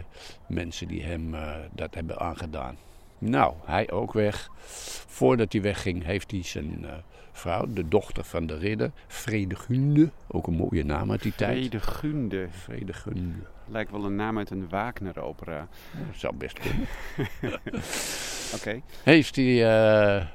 mensen 0.48 0.88
die 0.88 1.04
hem 1.04 1.36
dat 1.72 1.94
hebben 1.94 2.20
aangedaan. 2.20 2.78
Nou, 3.18 3.54
hij 3.66 3.92
ook 3.92 4.14
weg. 4.14 4.50
Voordat 5.08 5.52
hij 5.52 5.62
wegging, 5.62 6.04
heeft 6.04 6.32
hij 6.32 6.44
zijn 6.44 6.86
vrouw, 7.32 7.66
de 7.70 7.88
dochter 7.88 8.24
van 8.24 8.48
de 8.48 8.58
ridder, 8.58 8.92
Vredegunde. 9.08 10.10
Ook 10.28 10.48
een 10.48 10.54
mooie 10.54 10.84
naam 10.84 11.12
uit 11.12 11.22
die 11.22 11.36
tijd. 11.36 11.58
Vredegunde. 11.58 12.48
Vredegunde. 12.50 13.38
Lijkt 13.68 13.92
wel 13.92 14.06
een 14.06 14.16
naam 14.16 14.38
uit 14.38 14.50
een 14.50 14.70
Wagner-opera. 14.70 15.68
Dat 15.92 16.16
zou 16.16 16.36
best 16.36 16.60
kunnen. 16.60 16.88
Oké. 18.56 18.56
Okay. 18.56 18.84
Heeft 19.04 19.36
hij 19.36 19.46
uh, 19.46 20.26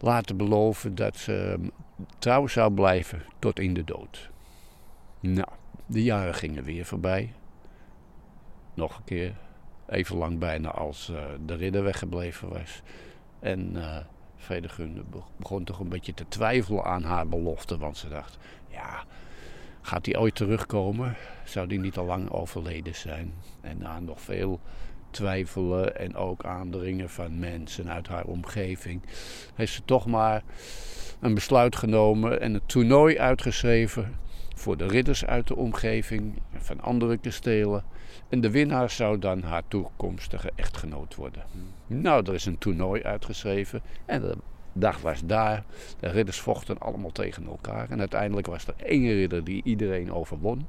laten 0.00 0.36
beloven 0.36 0.94
dat 0.94 1.16
ze 1.16 1.58
trouw 2.18 2.46
zou 2.46 2.72
blijven 2.72 3.22
tot 3.38 3.58
in 3.58 3.74
de 3.74 3.84
dood. 3.84 4.30
Nou, 5.20 5.48
de 5.86 6.02
jaren 6.02 6.34
gingen 6.34 6.64
weer 6.64 6.84
voorbij. 6.84 7.32
Nog 8.74 8.96
een 8.96 9.04
keer. 9.04 9.34
Even 9.92 10.16
lang 10.16 10.38
bijna 10.38 10.70
als 10.70 11.10
uh, 11.10 11.18
de 11.46 11.54
ridder 11.54 11.82
weggebleven 11.82 12.48
was. 12.48 12.82
En 13.40 13.72
uh, 13.76 13.96
begon 15.38 15.64
toch 15.64 15.80
een 15.80 15.88
beetje 15.88 16.14
te 16.14 16.28
twijfelen 16.28 16.84
aan 16.84 17.02
haar 17.02 17.28
belofte. 17.28 17.78
Want 17.78 17.96
ze 17.96 18.08
dacht, 18.08 18.38
ja, 18.68 19.04
gaat 19.80 20.06
hij 20.06 20.18
ooit 20.18 20.34
terugkomen? 20.34 21.16
Zou 21.44 21.66
die 21.66 21.78
niet 21.78 21.96
al 21.96 22.04
lang 22.04 22.30
overleden 22.30 22.94
zijn? 22.94 23.34
En 23.60 23.78
na 23.78 24.00
nog 24.00 24.20
veel 24.20 24.60
twijfelen 25.10 25.96
en 25.96 26.16
ook 26.16 26.44
aandringen 26.44 27.10
van 27.10 27.38
mensen 27.38 27.90
uit 27.90 28.08
haar 28.08 28.24
omgeving, 28.24 29.02
heeft 29.54 29.72
ze 29.72 29.84
toch 29.84 30.06
maar 30.06 30.42
een 31.20 31.34
besluit 31.34 31.76
genomen 31.76 32.40
en 32.40 32.54
een 32.54 32.66
toernooi 32.66 33.18
uitgeschreven 33.18 34.14
voor 34.62 34.76
de 34.76 34.86
ridders 34.86 35.24
uit 35.24 35.46
de 35.46 35.56
omgeving 35.56 36.42
van 36.52 36.80
andere 36.80 37.16
kastelen. 37.16 37.84
En 38.28 38.40
de 38.40 38.50
winnaar 38.50 38.90
zou 38.90 39.18
dan 39.18 39.42
haar 39.42 39.62
toekomstige 39.68 40.50
echtgenoot 40.54 41.14
worden. 41.14 41.42
Nou, 41.86 42.26
er 42.26 42.34
is 42.34 42.46
een 42.46 42.58
toernooi 42.58 43.02
uitgeschreven 43.02 43.82
en 44.04 44.20
de 44.20 44.36
dag 44.72 45.00
was 45.00 45.20
daar. 45.24 45.64
De 46.00 46.08
ridders 46.08 46.40
vochten 46.40 46.78
allemaal 46.78 47.10
tegen 47.10 47.46
elkaar. 47.46 47.90
En 47.90 47.98
uiteindelijk 47.98 48.46
was 48.46 48.66
er 48.66 48.74
één 48.76 49.12
ridder 49.12 49.44
die 49.44 49.62
iedereen 49.64 50.12
overwon. 50.12 50.66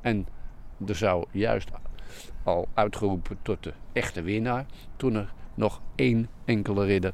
En 0.00 0.26
er 0.86 0.96
zou 0.96 1.24
juist 1.30 1.70
al 2.42 2.68
uitgeroepen 2.74 3.38
tot 3.42 3.62
de 3.62 3.72
echte 3.92 4.22
winnaar. 4.22 4.66
Toen 4.96 5.14
er 5.14 5.32
nog 5.54 5.80
één 5.94 6.28
enkele 6.44 6.84
ridder 6.84 7.12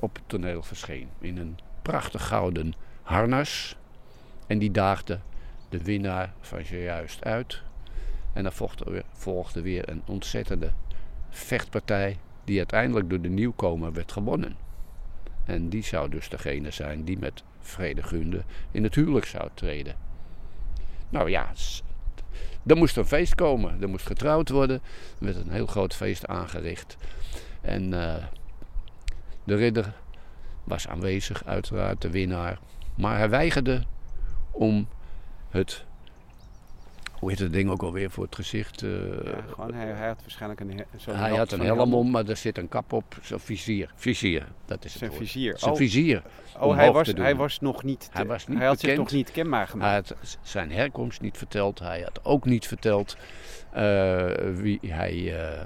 op 0.00 0.14
het 0.14 0.24
toneel 0.26 0.62
verscheen. 0.62 1.08
In 1.20 1.38
een 1.38 1.58
prachtig 1.82 2.26
gouden 2.26 2.74
harnas. 3.02 3.76
En 4.46 4.58
die 4.58 4.70
daagde 4.70 5.20
de 5.68 5.82
winnaar 5.82 6.32
van 6.40 6.64
zojuist 6.64 7.24
uit. 7.24 7.62
En 8.32 8.42
dan 8.42 8.52
volgde 9.12 9.60
weer 9.60 9.88
een 9.88 10.02
ontzettende 10.06 10.72
vechtpartij. 11.30 12.16
Die 12.44 12.58
uiteindelijk 12.58 13.10
door 13.10 13.20
de 13.20 13.28
nieuwkomer 13.28 13.92
werd 13.92 14.12
gewonnen. 14.12 14.56
En 15.44 15.68
die 15.68 15.84
zou 15.84 16.08
dus 16.08 16.28
degene 16.28 16.70
zijn 16.70 17.04
die 17.04 17.18
met 17.18 17.42
Vredegunde 17.60 18.42
in 18.70 18.82
het 18.82 18.94
huwelijk 18.94 19.26
zou 19.26 19.48
treden. 19.54 19.94
Nou 21.08 21.30
ja, 21.30 21.52
er 22.66 22.76
moest 22.76 22.96
een 22.96 23.06
feest 23.06 23.34
komen. 23.34 23.82
Er 23.82 23.88
moest 23.88 24.06
getrouwd 24.06 24.48
worden. 24.48 24.80
Er 25.18 25.24
werd 25.24 25.36
een 25.36 25.50
heel 25.50 25.66
groot 25.66 25.94
feest 25.94 26.26
aangericht. 26.26 26.96
En 27.60 27.92
uh, 27.92 28.14
de 29.44 29.54
ridder 29.54 29.92
was 30.64 30.88
aanwezig, 30.88 31.44
uiteraard, 31.44 32.02
de 32.02 32.10
winnaar. 32.10 32.58
Maar 32.94 33.18
hij 33.18 33.28
weigerde 33.28 33.82
om 34.56 34.88
het 35.50 35.84
hoe 37.18 37.30
heet 37.30 37.38
het 37.38 37.52
ding 37.52 37.70
ook 37.70 37.82
alweer 37.82 38.10
voor 38.10 38.24
het 38.24 38.34
gezicht? 38.34 38.82
Uh, 38.82 38.90
ja, 39.24 39.42
gewoon, 39.48 39.74
hij, 39.74 39.86
hij, 39.86 40.06
had 40.06 40.20
waarschijnlijk 40.20 40.60
een 40.60 40.84
zo'n 40.96 41.14
Hij 41.14 41.36
had 41.36 41.52
een 41.52 41.60
helm 41.60 41.94
om, 41.94 42.10
maar 42.10 42.28
er 42.28 42.36
zit 42.36 42.58
een 42.58 42.68
kap 42.68 42.92
op, 42.92 43.18
zo'n 43.22 43.40
vizier. 43.40 43.90
Vizier, 43.94 44.46
dat 44.64 44.84
is 44.84 44.92
het 44.92 44.98
Zijn 44.98 45.12
vizier. 45.12 45.58
Zijn 45.58 45.70
oh. 45.70 45.76
vizier. 45.76 46.22
Oh, 46.58 46.74
hij 46.74 46.92
was, 46.92 47.12
hij 47.14 47.36
was 47.36 47.60
nog 47.60 47.82
niet, 47.82 48.08
hij, 48.12 48.26
was 48.26 48.46
niet 48.46 48.58
hij 48.58 48.66
had 48.66 48.80
bekend. 48.80 48.96
zich 48.96 49.04
nog 49.04 49.12
niet 49.12 49.30
kenbaar 49.30 49.68
gemaakt. 49.68 50.08
Hij 50.08 50.16
had 50.18 50.38
zijn 50.42 50.72
herkomst 50.72 51.20
niet 51.20 51.36
verteld. 51.38 51.78
Hij 51.78 52.00
had 52.00 52.24
ook 52.24 52.44
niet 52.44 52.66
verteld 52.66 53.16
uh, 53.76 54.26
wie 54.54 54.80
hij, 54.86 55.14
uh, 55.14 55.64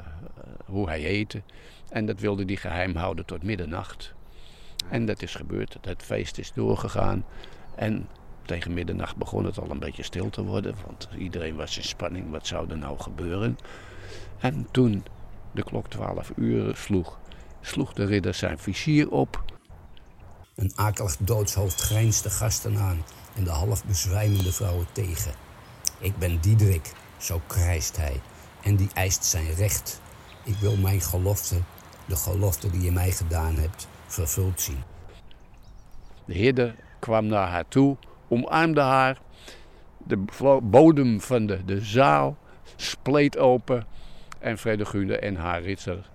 hoe 0.65 0.89
hij 0.89 1.01
heette. 1.01 1.43
En 1.89 2.07
dat 2.07 2.21
wilde 2.21 2.45
hij 2.45 2.57
geheim 2.57 2.97
houden 2.97 3.25
tot 3.25 3.43
middernacht. 3.43 4.15
En 4.89 5.07
dat 5.07 5.23
is 5.23 5.35
gebeurd. 5.35 5.77
Het 5.81 6.03
feest 6.03 6.39
is 6.39 6.53
doorgegaan. 6.53 7.25
En 7.75 8.09
tegen 8.45 8.75
middernacht 8.75 9.17
begon 9.17 9.45
het 9.45 9.59
al 9.59 9.71
een 9.71 9.79
beetje 9.79 10.03
stil 10.03 10.31
te 10.31 10.45
worden, 10.45 10.75
want 10.87 11.09
iedereen 11.19 11.57
was 11.57 11.77
in 11.77 11.85
spanning. 11.85 12.31
Wat 12.31 12.47
zou 12.47 12.71
er 12.71 12.79
nou 12.79 12.99
gebeuren? 12.99 13.59
En 14.39 14.69
toen 14.71 15.05
de 15.53 15.63
klok 15.63 15.89
12 15.89 16.33
uur 16.37 16.77
sloeg, 16.77 17.19
sloeg 17.61 17.93
de 17.93 18.05
ridder 18.05 18.35
zijn 18.35 18.59
vizier 18.59 19.11
op. 19.11 19.45
Een 20.55 20.73
akelig 20.75 21.17
doodshoofd 21.17 21.81
grijnst 21.81 22.23
de 22.23 22.31
gasten 22.31 22.79
aan 22.79 23.05
en 23.37 23.45
de 23.45 23.51
half 23.51 23.85
bezwijmende 23.85 24.53
vrouwen 24.53 24.87
tegen. 24.93 25.33
Ik 25.99 26.19
ben 26.19 26.41
Diederik, 26.41 26.93
zo 27.17 27.41
krijst 27.47 27.97
hij, 27.97 28.21
en 28.63 28.77
die 28.77 28.89
eist 28.95 29.25
zijn 29.25 29.55
recht. 29.55 30.01
Ik 30.45 30.55
wil 30.55 30.77
mijn 30.77 31.01
gelofte, 31.01 31.57
de 32.07 32.17
gelofte 32.17 32.71
die 32.71 32.81
je 32.81 32.93
mij 32.93 33.11
gedaan 33.11 33.55
hebt, 33.55 33.89
vervuld 34.07 34.61
zien. 34.61 34.83
De 36.25 36.33
ridder 36.33 36.75
kwam 36.99 37.27
naar 37.27 37.49
haar 37.49 37.69
toe 37.69 37.97
omarmde 38.31 38.81
haar. 38.81 39.21
De 39.97 40.25
bodem 40.63 41.21
van 41.21 41.47
de, 41.47 41.65
de 41.65 41.81
zaal 41.81 42.37
spleet 42.77 43.39
open. 43.39 43.87
En 44.39 44.59
Fredegunde 44.59 45.19
en 45.19 45.37
haar 45.37 45.63
ritser, 45.63 46.11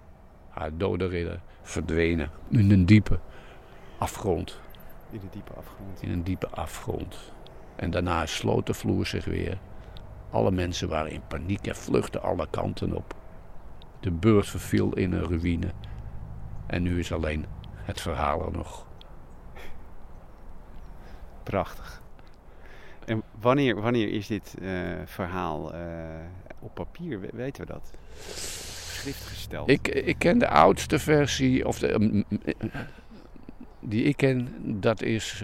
haar 0.50 0.78
dode 0.78 1.08
ridder, 1.08 1.42
verdwenen 1.62 2.30
in 2.50 2.72
een 2.72 2.86
diepe 2.86 3.20
afgrond. 3.98 4.60
In 5.12 5.20
een 5.22 5.30
diepe 5.32 5.54
afgrond. 5.54 6.02
In 6.02 6.12
een 6.12 6.24
diepe 6.24 6.50
afgrond. 6.50 7.34
En 7.76 7.92
daarna 7.92 8.26
sloot 8.26 8.66
de 8.66 8.74
vloer 8.74 9.06
zich 9.06 9.26
weer. 9.26 9.58
Alle 10.32 10.52
mensen 10.52 10.90
waren 10.90 11.12
in 11.12 11.28
paniek 11.28 11.68
en 11.68 11.76
vluchtten 11.76 12.22
alle 12.22 12.48
kanten 12.50 12.94
op. 12.94 13.16
De 14.00 14.12
beurt 14.12 14.48
verviel 14.48 14.94
in 14.94 15.12
een 15.12 15.28
ruïne. 15.28 15.72
En 16.66 16.82
nu 16.82 17.00
is 17.00 17.12
alleen 17.12 17.46
het 17.74 18.02
verhaal 18.02 18.46
er 18.46 18.52
nog. 18.52 18.86
Prachtig. 21.44 22.02
En 23.06 23.24
wanneer, 23.40 23.82
wanneer 23.82 24.10
is 24.10 24.28
dit 24.28 24.56
uh, 24.62 24.72
verhaal 25.06 25.76
uh, 25.76 25.80
op 26.60 26.74
papier? 26.74 27.20
We, 27.20 27.30
weten 27.34 27.66
we 27.66 27.74
dat? 27.74 27.94
Schriftgesteld. 28.28 29.70
Ik, 29.70 29.88
ik 29.88 30.20
ken 30.20 30.38
de 30.38 30.48
oudste 30.48 31.00
versie, 31.00 31.68
of 31.68 31.80
de, 31.80 32.24
die 33.80 34.04
ik 34.04 34.18
ken, 34.18 34.50
dat 34.82 35.02
is 35.02 35.44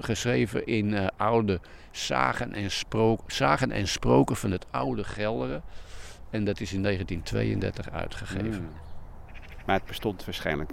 geschreven 0.00 0.66
in 0.66 1.10
oude 1.16 1.60
zagen 1.90 2.52
en, 2.52 2.70
sprook, 2.70 3.30
zagen 3.30 3.70
en 3.70 3.88
sproken 3.88 4.36
van 4.36 4.50
het 4.50 4.66
oude 4.70 5.04
Gelderen. 5.04 5.62
En 6.30 6.44
dat 6.44 6.60
is 6.60 6.72
in 6.72 6.82
1932 6.82 7.90
uitgegeven. 7.90 8.52
Hmm. 8.52 8.68
Maar 9.66 9.76
het 9.76 9.86
bestond 9.86 10.24
waarschijnlijk. 10.24 10.72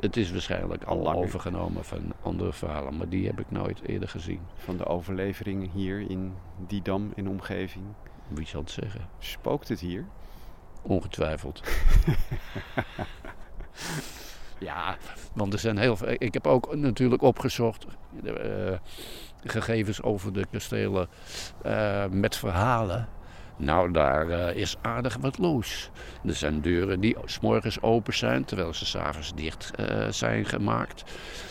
Het 0.00 0.16
is 0.16 0.32
waarschijnlijk 0.32 0.84
al, 0.84 1.08
al 1.08 1.22
overgenomen 1.22 1.84
van 1.84 2.12
andere 2.22 2.52
verhalen, 2.52 2.96
maar 2.96 3.08
die 3.08 3.26
heb 3.26 3.40
ik 3.40 3.50
nooit 3.50 3.80
eerder 3.86 4.08
gezien. 4.08 4.40
Van 4.54 4.76
de 4.76 4.86
overlevering 4.86 5.72
hier 5.72 6.10
in 6.10 6.34
Didam 6.66 7.12
en 7.16 7.28
omgeving. 7.28 7.84
Wie 8.28 8.46
zal 8.46 8.60
het 8.60 8.70
zeggen? 8.70 9.08
Spookt 9.18 9.68
het 9.68 9.80
hier? 9.80 10.06
Ongetwijfeld. 10.82 11.60
ja, 14.58 14.96
want 15.32 15.52
er 15.52 15.58
zijn 15.58 15.78
heel 15.78 15.96
veel. 15.96 16.14
Ik 16.18 16.34
heb 16.34 16.46
ook 16.46 16.76
natuurlijk 16.76 17.22
opgezocht. 17.22 17.86
Uh, 18.22 18.32
gegevens 19.44 20.02
over 20.02 20.32
de 20.32 20.46
kastelen 20.50 21.08
uh, 21.66 22.06
met 22.06 22.36
verhalen. 22.36 23.08
Nou, 23.60 23.92
daar 23.92 24.28
uh, 24.28 24.56
is 24.56 24.76
aardig 24.82 25.16
wat 25.20 25.38
los. 25.38 25.90
Er 26.24 26.34
zijn 26.34 26.60
deuren 26.60 27.00
die 27.00 27.16
s'morgens 27.24 27.82
open 27.82 28.14
zijn, 28.14 28.44
terwijl 28.44 28.74
ze 28.74 28.86
s'avonds 28.86 29.34
dicht 29.34 29.70
uh, 29.80 30.08
zijn 30.08 30.44
gemaakt. 30.44 31.04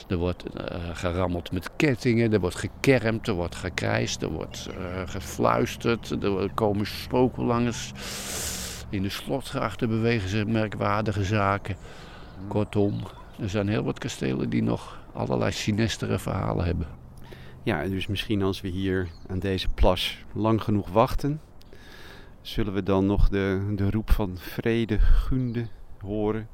Er 0.07 0.17
wordt 0.17 0.43
uh, 0.43 0.63
gerammeld 0.93 1.51
met 1.51 1.69
kettingen, 1.75 2.33
er 2.33 2.39
wordt 2.39 2.55
gekermd, 2.55 3.27
er 3.27 3.33
wordt 3.33 3.55
gekrijsd, 3.55 4.21
er 4.21 4.31
wordt 4.31 4.69
gefluisterd. 5.05 6.23
Er 6.23 6.51
komen 6.53 6.85
spoken 6.85 7.43
langs. 7.43 7.91
In 8.89 9.01
de 9.01 9.09
slotgrachten 9.09 9.89
bewegen 9.89 10.29
zich 10.29 10.45
merkwaardige 10.45 11.23
zaken. 11.23 11.75
Kortom, 12.47 12.99
er 13.39 13.49
zijn 13.49 13.67
heel 13.67 13.83
wat 13.83 13.99
kastelen 13.99 14.49
die 14.49 14.63
nog 14.63 14.99
allerlei 15.13 15.51
sinistere 15.51 16.19
verhalen 16.19 16.65
hebben. 16.65 16.87
Ja, 17.63 17.83
dus 17.83 18.07
misschien 18.07 18.41
als 18.41 18.61
we 18.61 18.67
hier 18.67 19.07
aan 19.27 19.39
deze 19.39 19.67
plas 19.75 20.17
lang 20.33 20.63
genoeg 20.63 20.89
wachten, 20.89 21.41
zullen 22.49 22.73
we 22.73 22.83
dan 22.83 23.05
nog 23.05 23.29
de, 23.29 23.73
de 23.75 23.89
roep 23.89 24.11
van 24.11 24.37
Vrede 24.37 24.99
Gunde 24.99 25.65
horen? 26.01 26.47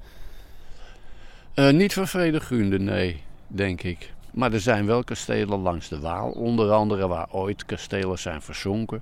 Uh, 1.55 1.69
niet 1.71 1.93
van 1.93 2.07
Vrede 2.07 2.39
Gunde, 2.39 2.79
nee, 2.79 3.23
denk 3.47 3.83
ik. 3.83 4.13
Maar 4.31 4.53
er 4.53 4.59
zijn 4.59 4.85
wel 4.85 5.03
kastelen 5.03 5.59
langs 5.59 5.87
de 5.87 5.99
Waal, 5.99 6.29
onder 6.29 6.71
andere 6.71 7.07
waar 7.07 7.27
ooit 7.31 7.65
kastelen 7.65 8.19
zijn 8.19 8.41
verzonken. 8.41 9.01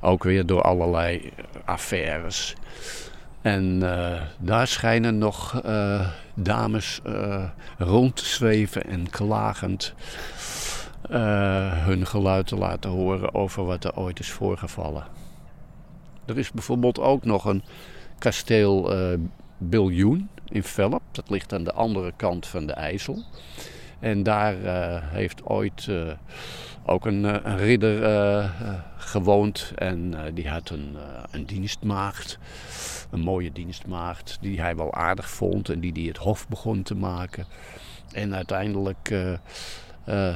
Ook 0.00 0.24
weer 0.24 0.46
door 0.46 0.62
allerlei 0.62 1.32
affaires. 1.64 2.54
En 3.42 3.80
uh, 3.82 4.22
daar 4.38 4.66
schijnen 4.66 5.18
nog 5.18 5.62
dames 6.34 7.00
rond 7.78 8.16
te 8.16 8.24
zweven 8.24 8.84
en 8.84 9.10
klagend 9.10 9.94
hun 11.84 12.06
geluid 12.06 12.46
te 12.46 12.56
laten 12.56 12.90
horen 12.90 13.34
over 13.34 13.64
wat 13.64 13.84
er 13.84 13.96
ooit 13.96 14.18
is 14.18 14.30
voorgevallen. 14.30 15.21
Er 16.24 16.38
is 16.38 16.50
bijvoorbeeld 16.50 16.98
ook 16.98 17.24
nog 17.24 17.44
een 17.44 17.62
kasteel 18.18 18.92
uh, 19.12 19.18
Biljoen 19.58 20.28
in 20.48 20.62
Velp. 20.62 21.02
Dat 21.10 21.30
ligt 21.30 21.52
aan 21.52 21.64
de 21.64 21.72
andere 21.72 22.12
kant 22.16 22.46
van 22.46 22.66
de 22.66 22.72
IJssel. 22.72 23.22
En 23.98 24.22
daar 24.22 24.56
uh, 24.56 24.96
heeft 25.02 25.44
ooit 25.44 25.86
uh, 25.86 26.12
ook 26.86 27.06
een, 27.06 27.24
een 27.24 27.58
ridder 27.58 28.50
gewoond. 28.96 29.72
En 29.74 30.14
die 30.34 30.48
had 30.48 30.70
een, 30.70 30.96
een 31.30 31.46
dienstmaagd. 31.46 32.38
Een 33.10 33.20
mooie 33.20 33.52
dienstmaagd. 33.52 34.38
Die 34.40 34.60
hij 34.60 34.76
wel 34.76 34.94
aardig 34.94 35.30
vond. 35.30 35.68
En 35.68 35.80
die 35.80 35.92
die 35.92 36.08
het 36.08 36.16
hof 36.16 36.48
begon 36.48 36.82
te 36.82 36.94
maken. 36.94 37.46
En 38.12 38.34
uiteindelijk 38.34 39.14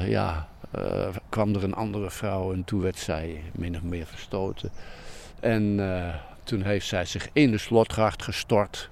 ja, 0.06 0.48
kwam 1.28 1.54
er 1.54 1.64
een 1.64 1.74
andere 1.74 2.10
vrouw. 2.10 2.52
En 2.52 2.64
toen 2.64 2.80
werd 2.80 2.98
zij 2.98 3.42
min 3.52 3.76
of 3.76 3.82
meer 3.82 4.06
verstoten. 4.06 4.70
En 5.46 5.78
uh, 5.78 6.14
toen 6.44 6.62
heeft 6.62 6.86
zij 6.86 7.04
zich 7.04 7.28
in 7.32 7.50
de 7.50 7.58
slotgracht 7.58 8.22
gestort. 8.22 8.90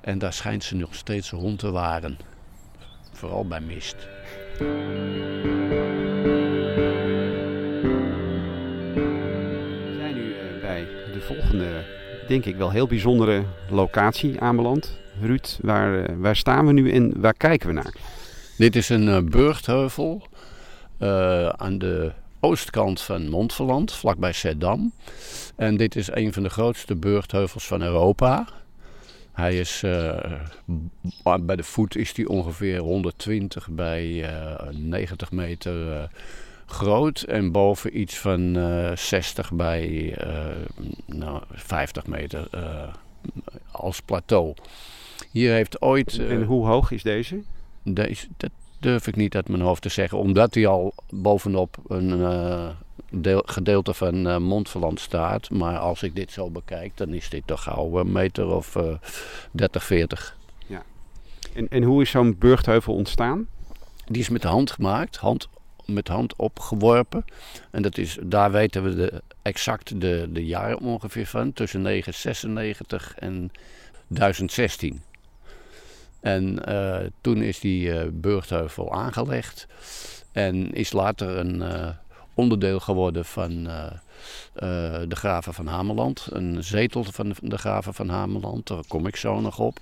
En 0.00 0.18
daar 0.18 0.32
schijnt 0.32 0.64
ze 0.64 0.76
nog 0.76 0.94
steeds 0.94 1.30
rond 1.30 1.58
te 1.58 1.70
waren. 1.70 2.18
Vooral 3.12 3.46
bij 3.46 3.60
mist. 3.60 3.96
We 4.58 4.66
zijn 9.98 10.14
nu 10.14 10.24
uh, 10.24 10.60
bij 10.60 10.86
de 11.12 11.20
volgende, 11.20 11.84
denk 12.28 12.44
ik 12.44 12.56
wel 12.56 12.70
heel 12.70 12.86
bijzondere 12.86 13.44
locatie 13.70 14.40
aanbeland. 14.40 14.98
Ruud, 15.20 15.58
waar, 15.62 16.10
uh, 16.10 16.16
waar 16.16 16.36
staan 16.36 16.66
we 16.66 16.72
nu 16.72 16.92
en 16.92 17.20
waar 17.20 17.34
kijken 17.34 17.68
we 17.68 17.74
naar? 17.74 17.94
Dit 18.56 18.76
is 18.76 18.88
een 18.88 19.30
burchtheuvel 19.30 20.22
aan 21.56 21.78
de 21.78 22.12
oostkant 22.40 23.00
van 23.00 23.28
Montferland, 23.28 23.92
vlakbij 23.92 24.32
Zeddam. 24.32 24.92
En 25.56 25.76
dit 25.76 25.96
is 25.96 26.08
een 26.12 26.32
van 26.32 26.42
de 26.42 26.48
grootste 26.48 26.96
burchtheuvels 26.96 27.66
van 27.66 27.82
Europa. 27.82 28.46
Hij 29.32 29.58
is, 29.58 29.82
uh, 29.82 30.18
bij 31.40 31.56
de 31.56 31.62
voet 31.62 31.96
is 31.96 32.16
hij 32.16 32.26
ongeveer 32.26 32.78
120 32.78 33.68
bij 33.70 34.06
uh, 34.06 34.52
eh, 34.52 34.68
90 34.72 35.30
meter 35.30 35.92
uh, 35.92 36.02
groot. 36.66 37.20
En 37.20 37.52
boven 37.52 38.00
iets 38.00 38.18
van 38.18 38.58
60 38.94 39.52
bij 39.52 40.16
nou, 41.06 41.42
50 41.52 42.06
meter 42.06 42.48
als 43.70 44.00
plateau. 44.00 44.54
Hier 45.30 45.52
heeft 45.52 45.80
ooit... 45.80 46.18
en 46.18 46.42
hoe 46.42 46.66
hoog 46.66 46.90
is 46.90 47.02
deze? 47.02 47.42
Deze, 47.82 48.26
dat 48.36 48.50
durf 48.80 49.06
ik 49.06 49.16
niet 49.16 49.34
uit 49.34 49.48
mijn 49.48 49.62
hoofd 49.62 49.82
te 49.82 49.88
zeggen. 49.88 50.18
Omdat 50.18 50.54
hij 50.54 50.66
al 50.66 50.94
bovenop 51.10 51.76
een 51.88 52.22
deel, 53.10 53.42
gedeelte 53.46 53.94
van 53.94 54.26
uh, 54.26 54.36
Montferland 54.36 55.00
staat. 55.00 55.50
Maar 55.50 55.78
als 55.78 56.02
ik 56.02 56.14
dit 56.14 56.32
zo 56.32 56.50
bekijk, 56.50 56.96
dan 56.96 57.14
is 57.14 57.28
dit 57.28 57.42
toch 57.46 57.62
gauw 57.62 57.98
een 57.98 58.12
meter 58.12 58.46
of 58.46 58.76
uh, 58.76 58.94
30, 59.52 59.84
40. 59.84 60.36
Ja. 60.66 60.82
En, 61.54 61.68
en 61.68 61.82
hoe 61.82 62.02
is 62.02 62.10
zo'n 62.10 62.36
burchtheuvel 62.38 62.94
ontstaan? 62.94 63.46
Die 64.06 64.20
is 64.20 64.28
met 64.28 64.42
de 64.42 64.48
hand 64.48 64.70
gemaakt, 64.70 65.16
hand, 65.16 65.48
met 65.86 66.08
hand 66.08 66.36
opgeworpen. 66.36 67.24
En 67.70 67.82
dat 67.82 67.98
is, 67.98 68.18
daar 68.22 68.50
weten 68.50 68.82
we 68.82 68.94
de, 68.94 69.22
exact 69.42 70.00
de, 70.00 70.28
de 70.30 70.44
jaren 70.44 70.78
ongeveer 70.78 71.26
van. 71.26 71.52
Tussen 71.52 71.82
996 71.82 73.14
en 73.18 73.50
1016. 74.06 75.02
En 76.20 76.58
uh, 76.68 76.96
toen 77.20 77.42
is 77.42 77.60
die 77.60 77.88
uh, 77.88 78.02
burchtheuvel 78.12 78.92
aangelegd. 78.92 79.66
En 80.32 80.72
is 80.72 80.92
later 80.92 81.38
een, 81.38 81.54
uh, 81.54 81.88
onderdeel 82.34 82.80
geworden 82.80 83.24
van 83.24 83.68
de 85.08 85.16
graven 85.16 85.54
van 85.54 85.66
Hameland. 85.66 86.26
Een 86.30 86.64
zetel 86.64 87.04
van 87.04 87.34
de 87.40 87.58
graven 87.58 87.94
van 87.94 88.08
Hameland, 88.08 88.66
daar 88.66 88.82
kom 88.88 89.06
ik 89.06 89.16
zo 89.16 89.40
nog 89.40 89.58
op. 89.58 89.78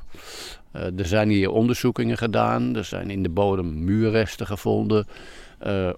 Er 0.73 1.07
zijn 1.07 1.29
hier 1.29 1.51
onderzoekingen 1.51 2.19
gedaan, 2.19 2.77
er 2.77 2.85
zijn 2.85 3.11
in 3.11 3.23
de 3.23 3.29
bodem 3.29 3.85
muurresten 3.85 4.47
gevonden. 4.47 5.07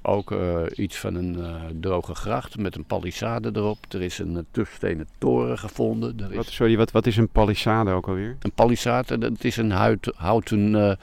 Ook 0.03 0.35
iets 0.75 0.99
van 0.99 1.14
een 1.14 1.37
droge 1.81 2.14
gracht 2.14 2.59
met 2.59 2.77
een 2.77 2.85
palissade 2.85 3.51
erop. 3.53 3.79
Er 3.88 4.03
is 4.03 4.18
een 4.18 4.46
tussenstenen 4.51 5.09
toren 5.18 5.59
gevonden. 5.59 6.20
Er 6.20 6.31
is... 6.31 6.37
wat, 6.37 6.46
sorry, 6.46 6.77
wat, 6.77 6.90
wat 6.90 7.07
is 7.07 7.16
een 7.16 7.29
palissade 7.29 7.90
ook 7.90 8.09
alweer? 8.09 8.37
Een 8.40 8.53
palissade, 8.53 9.18
dat 9.18 9.44
is 9.44 9.57
een 9.57 9.70
hout, 9.70 10.12
houten 10.16 10.99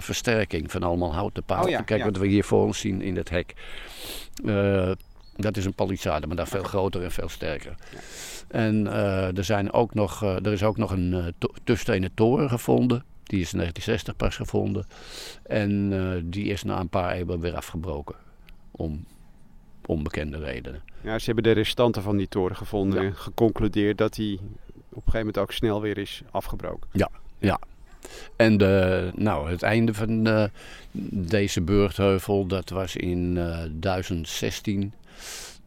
versterking 0.00 0.70
van 0.70 0.82
allemaal 0.82 1.14
houten 1.14 1.42
palen. 1.42 1.64
Oh 1.64 1.70
ja, 1.70 1.80
Kijk 1.80 2.00
ja. 2.00 2.06
wat 2.06 2.16
we 2.16 2.26
hier 2.26 2.44
voor 2.44 2.64
ons 2.64 2.78
zien 2.78 3.02
in 3.02 3.16
het 3.16 3.30
hek. 3.30 3.54
Uh, 4.44 4.90
dat 5.36 5.56
is 5.56 5.64
een 5.64 5.74
palissade, 5.74 6.26
maar 6.26 6.36
daar 6.36 6.48
veel 6.48 6.62
groter 6.62 7.02
en 7.02 7.12
veel 7.12 7.28
sterker. 7.28 7.74
En 8.48 8.84
uh, 8.84 9.36
er, 9.36 9.44
zijn 9.44 9.72
ook 9.72 9.94
nog, 9.94 10.22
uh, 10.22 10.36
er 10.36 10.52
is 10.52 10.62
ook 10.62 10.76
nog 10.76 10.90
een 10.90 11.12
uh, 11.12 11.26
to 11.64 11.74
toren 12.14 12.48
gevonden. 12.48 13.04
Die 13.24 13.40
is 13.40 13.52
in 13.52 13.58
1960 13.58 14.16
pas 14.16 14.36
gevonden. 14.36 14.86
En 15.42 15.90
die 16.30 16.44
is 16.44 16.62
na 16.62 16.80
een 16.80 16.88
paar 16.88 17.12
eeuwen 17.12 17.40
weer 17.40 17.54
afgebroken. 17.56 18.14
Om 18.70 19.04
onbekende 19.86 20.38
redenen. 20.38 20.82
Ja, 21.00 21.18
ze 21.18 21.24
hebben 21.24 21.44
de 21.44 21.50
restanten 21.50 22.02
van 22.02 22.16
die 22.16 22.28
toren 22.28 22.56
gevonden 22.56 23.02
Ja. 23.02 23.08
en 23.08 23.16
geconcludeerd 23.16 23.98
dat 23.98 24.14
die 24.14 24.34
op 24.38 24.42
een 25.06 25.12
gegeven 25.12 25.18
moment 25.18 25.38
ook 25.38 25.52
snel 25.52 25.80
weer 25.80 25.98
is 25.98 26.22
afgebroken. 26.30 26.88
En 28.36 28.56
de, 28.58 29.10
nou, 29.14 29.50
het 29.50 29.62
einde 29.62 29.94
van 29.94 30.26
eh, 30.26 30.44
deze 31.10 31.60
burchtheuvel, 31.60 32.46
dat 32.46 32.70
was 32.70 32.96
in 32.96 33.36
eh 33.36 33.58
1016. 33.72 34.92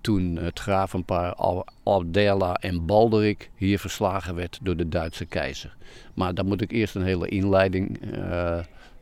Toen 0.01 0.35
het 0.35 0.59
gravenpaar 0.59 1.35
Abdella 1.83 2.53
en 2.53 2.85
Balderik 2.85 3.49
hier 3.55 3.79
verslagen 3.79 4.35
werd 4.35 4.59
door 4.61 4.75
de 4.75 4.89
Duitse 4.89 5.25
keizer. 5.25 5.75
Maar 6.13 6.33
daar 6.33 6.45
moet 6.45 6.61
ik 6.61 6.71
eerst 6.71 6.95
een 6.95 7.03
hele 7.03 7.27
inleiding 7.27 8.11
eh, 8.13 8.59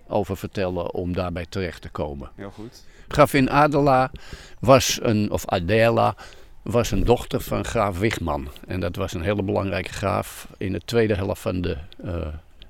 over 0.07 0.37
vertellen 0.37 0.93
om 0.93 1.13
daarbij 1.13 1.45
terecht 1.49 1.81
te 1.81 1.89
komen. 1.89 2.29
Heel 2.35 2.51
goed. 2.51 2.83
Gravin 3.07 3.49
Adela 3.49 4.11
was 4.59 4.99
een, 5.01 5.31
of 5.31 5.45
Adela, 5.47 6.15
was 6.61 6.91
een 6.91 7.03
dochter 7.03 7.41
van 7.41 7.65
graaf 7.65 7.99
Wigman. 7.99 8.47
En 8.67 8.79
dat 8.79 8.95
was 8.95 9.13
een 9.13 9.21
hele 9.21 9.43
belangrijke 9.43 9.93
graaf 9.93 10.47
in 10.57 10.71
de 10.71 10.81
tweede 10.85 11.15
helft 11.15 11.41
van 11.41 11.61
de 11.61 11.77
eh, 12.03 12.27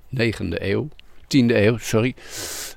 negende 0.09 0.69
eeuw. 0.69 0.87
Tiende 1.27 1.65
eeuw, 1.65 1.77
sorry. 1.77 2.15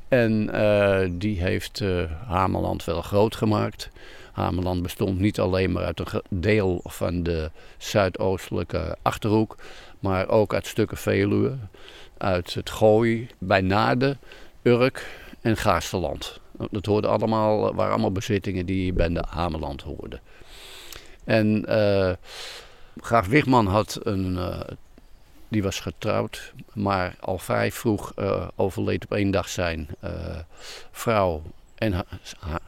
En 0.09 0.51
eh, 0.51 1.09
die 1.13 1.41
heeft 1.41 1.83
Hameland 2.27 2.85
wel 2.85 3.03
groot 3.03 3.37
gemaakt. 3.37 3.91
Hameland 4.39 4.83
bestond 4.83 5.19
niet 5.19 5.41
alleen 5.41 5.73
maar 5.73 5.85
uit 5.85 6.01
een 6.01 6.23
deel 6.31 6.81
van 6.85 7.23
de 7.23 7.51
zuidoostelijke 7.77 8.97
Achterhoek, 9.03 9.57
maar 9.99 10.29
ook 10.29 10.55
uit 10.55 10.67
stukken 10.67 10.97
Veluwe, 10.97 11.57
uit 12.19 12.55
het 12.55 12.71
Gooi, 12.71 13.29
bij 13.39 13.61
Naarden, 13.61 14.19
Urk 14.63 15.07
en 15.41 15.57
Gaasterland. 15.57 16.41
Dat 16.71 16.87
hoorde 16.87 17.09
allemaal, 17.09 17.75
waren 17.75 17.93
allemaal 17.93 18.13
bezittingen 18.13 18.67
die 18.67 18.93
bij 18.93 19.09
de 19.09 19.25
Hameland 19.29 19.83
hoorden. 19.83 20.21
En 21.25 21.65
eh, 21.67 22.13
graaf 22.97 23.27
Wigman 23.27 23.67
had 23.67 23.99
een, 24.03 24.37
eh, 24.37 24.61
die 25.49 25.63
was 25.63 25.81
getrouwd, 25.81 26.53
maar 26.75 27.15
al 27.21 27.39
vrij 27.39 27.73
vroeg 27.73 28.13
eh, 28.15 28.49
overleed 28.57 29.05
op 29.05 29.13
één 29.13 29.31
dag 29.31 29.49
zijn 29.49 29.89
vrouw 30.91 31.43
en 31.79 32.05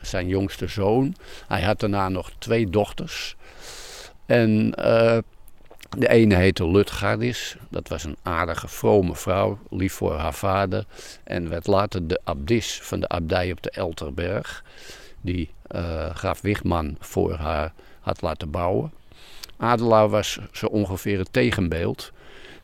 zijn 0.03 0.29
jongste 0.29 0.67
zoon. 0.67 1.15
Hij 1.49 1.63
had 1.63 1.81
daarna 1.81 2.09
nog 2.09 2.31
twee 2.39 2.71
dochters. 2.71 3.37
En 4.27 4.75
eh, 4.75 5.19
de 5.99 6.09
ene 6.09 6.35
heette 6.35 6.71
Lutgardis. 6.71 7.57
Dat 7.69 7.89
was 7.89 8.05
een 8.05 8.17
aardige, 8.23 8.69
vrome 8.69 9.17
vrouw, 9.17 9.59
lief 9.71 9.93
voor 9.93 10.15
haar 10.15 10.35
vader. 10.35 10.85
En 11.25 11.49
werd 11.49 11.67
later 11.67 12.07
de 12.07 12.21
abdis 12.25 12.81
van 12.83 13.01
de 13.01 13.09
abdij 13.09 13.53
op 13.53 13.63
de 13.63 13.71
Elterberg. 13.71 14.65
Die 15.21 15.51
eh, 15.67 16.15
graaf 16.15 16.41
Wigman 16.41 16.97
voor 17.01 17.35
haar 17.35 17.73
had 18.01 18.23
laten 18.23 18.51
bouwen. 18.51 18.93
Adela 19.57 20.09
was 20.09 20.39
zo 20.53 20.67
ongeveer 20.67 21.19
het 21.19 21.33
tegenbeeld. 21.33 22.13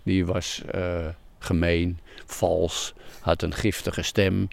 Die 0.02 0.26
was 0.26 0.62
eh, 0.70 1.06
gemeen, 1.46 1.98
vals, 2.26 2.94
had 3.20 3.42
een 3.42 3.54
giftige 3.54 4.02
stem. 4.02 4.48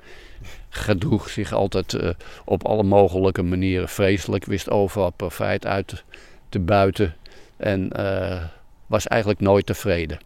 Gedroeg 0.70 1.30
zich 1.30 1.52
altijd 1.52 1.94
eh, 1.94 2.10
op 2.46 2.66
alle 2.66 2.84
mogelijke 2.84 3.42
manieren 3.42 3.90
vreselijk. 3.90 4.46
Wist 4.46 4.70
overal 4.70 5.12
profijt 5.12 5.66
uit 5.66 6.04
te 6.50 6.60
buiten. 6.60 7.16
En 7.58 7.92
eh, 7.92 8.44
was 8.88 9.08
eigenlijk 9.08 9.40
nooit 9.40 9.66
tevreden. 9.66 10.20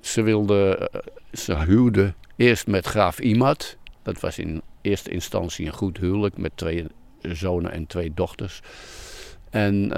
Ze 0.00 0.22
wilde, 0.22 0.90
eh, 0.92 1.00
ze 1.32 1.56
huwde 1.56 2.14
eerst 2.36 2.66
met 2.66 2.86
graaf 2.86 3.18
Imad. 3.18 3.76
Dat 4.02 4.20
was 4.20 4.38
in 4.38 4.62
eerste 4.80 5.10
instantie 5.10 5.66
een 5.66 5.72
goed 5.72 5.98
huwelijk 5.98 6.36
met 6.36 6.52
twee 6.54 6.86
zonen 7.22 7.72
en 7.72 7.86
twee 7.86 8.12
dochters. 8.14 8.60
En, 9.50 9.92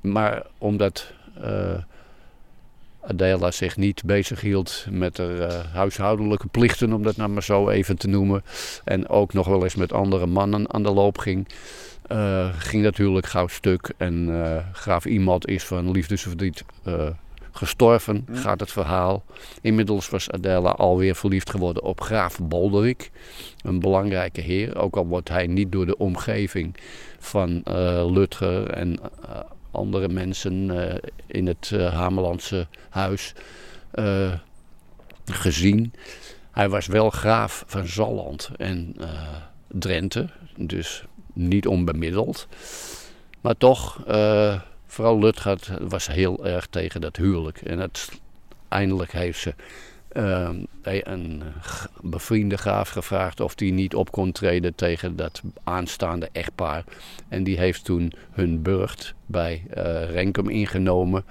maar 0.00 0.46
omdat 0.58 1.12
Adela 3.08 3.50
zich 3.50 3.76
niet 3.76 4.02
bezighield 4.04 4.86
met 4.90 5.16
haar 5.16 5.40
eh, 5.40 5.64
huishoudelijke 5.72 6.46
plichten, 6.46 6.92
om 6.92 7.02
dat 7.02 7.16
nou 7.16 7.30
maar 7.30 7.42
zo 7.42 7.68
even 7.68 7.98
te 7.98 8.08
noemen, 8.08 8.42
en 8.84 9.08
ook 9.08 9.32
nog 9.32 9.46
wel 9.46 9.62
eens 9.62 9.74
met 9.74 9.92
andere 9.92 10.26
mannen 10.26 10.72
aan 10.72 10.82
de 10.82 10.92
loop 10.92 11.18
ging, 11.18 11.48
eh, 12.06 12.48
ging 12.58 12.82
dat 12.82 12.96
huwelijk 12.96 13.26
gauw 13.26 13.46
stuk. 13.46 13.92
En 13.96 14.44
eh, 14.44 14.64
graaf 14.72 15.04
Imad 15.04 15.46
is 15.46 15.64
van 15.64 15.90
liefdesverdriet 15.90 16.64
gestorven, 17.52 18.24
Hm. 18.26 18.34
gaat 18.34 18.60
het 18.60 18.72
verhaal. 18.72 19.24
Inmiddels 19.60 20.08
was 20.08 20.30
Adela 20.30 20.70
alweer 20.70 21.14
verliefd 21.14 21.50
geworden 21.50 21.82
op 21.82 22.00
graaf 22.00 22.38
Balderik, 22.42 23.10
een 23.62 23.80
belangrijke 23.80 24.40
heer. 24.40 24.78
Ook 24.78 24.96
al 24.96 25.06
wordt 25.06 25.28
hij 25.28 25.46
niet 25.46 25.72
door 25.72 25.86
de 25.86 25.96
omgeving 25.96 26.76
van 27.18 27.62
Lutger 28.12 28.70
en 28.70 28.98
andere 29.70 30.08
mensen 30.08 30.88
eh, 30.90 30.94
in 31.26 31.46
het 31.46 31.70
eh, 31.72 31.94
Hamelandse 31.94 32.66
huis 32.88 33.34
eh, 33.90 34.32
gezien. 35.24 35.92
Hij 36.50 36.68
was 36.68 36.86
wel 36.86 37.10
graaf 37.10 37.64
van 37.66 37.86
Zalland 37.86 38.50
en 38.56 38.96
Drenthe, 39.68 40.28
dus 40.56 41.04
niet 41.32 41.66
onbemiddeld. 41.66 42.48
Maar 43.40 43.56
toch, 43.56 44.04
eh, 44.06 44.60
vooral 44.86 45.18
Lutgard 45.18 45.70
was 45.80 46.06
heel 46.06 46.46
erg 46.46 46.66
tegen 46.66 47.00
dat 47.00 47.16
huwelijk. 47.16 47.60
En 47.60 47.78
uiteindelijk 47.80 49.12
heeft 49.12 49.40
ze 49.40 49.54
eh, 50.18 50.48
een 50.82 51.42
g- 51.62 51.88
bevriende 52.02 52.56
graaf 52.56 52.88
gevraagd 52.88 53.40
of 53.40 53.54
die 53.54 53.72
niet 53.72 53.94
op 53.94 54.10
kon 54.10 54.32
treden 54.32 54.74
tegen 54.74 55.16
dat 55.16 55.42
aanstaande 55.64 56.28
echtpaar. 56.32 56.84
En 57.28 57.44
die 57.44 57.58
heeft 57.58 57.84
toen 57.84 58.12
hun 58.30 58.62
burcht 58.62 59.14
bij 59.26 59.62
eh, 59.70 60.10
Renkum 60.10 60.48
ingenomen. 60.48 61.24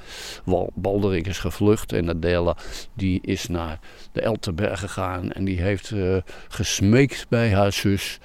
Balderik 0.73 1.28
is 1.28 1.39
gevlucht 1.39 1.93
en 1.93 2.10
Adela 2.10 2.56
die 2.93 3.19
is 3.21 3.47
naar 3.47 3.80
de 4.12 4.21
Elterberg 4.21 4.80
gegaan. 4.80 5.32
En 5.32 5.45
die 5.45 5.62
heeft 5.62 5.91
eh, 5.91 6.17
gesmeekt 6.47 7.26
bij 7.30 7.54
haar 7.54 7.71
zus 7.71 8.19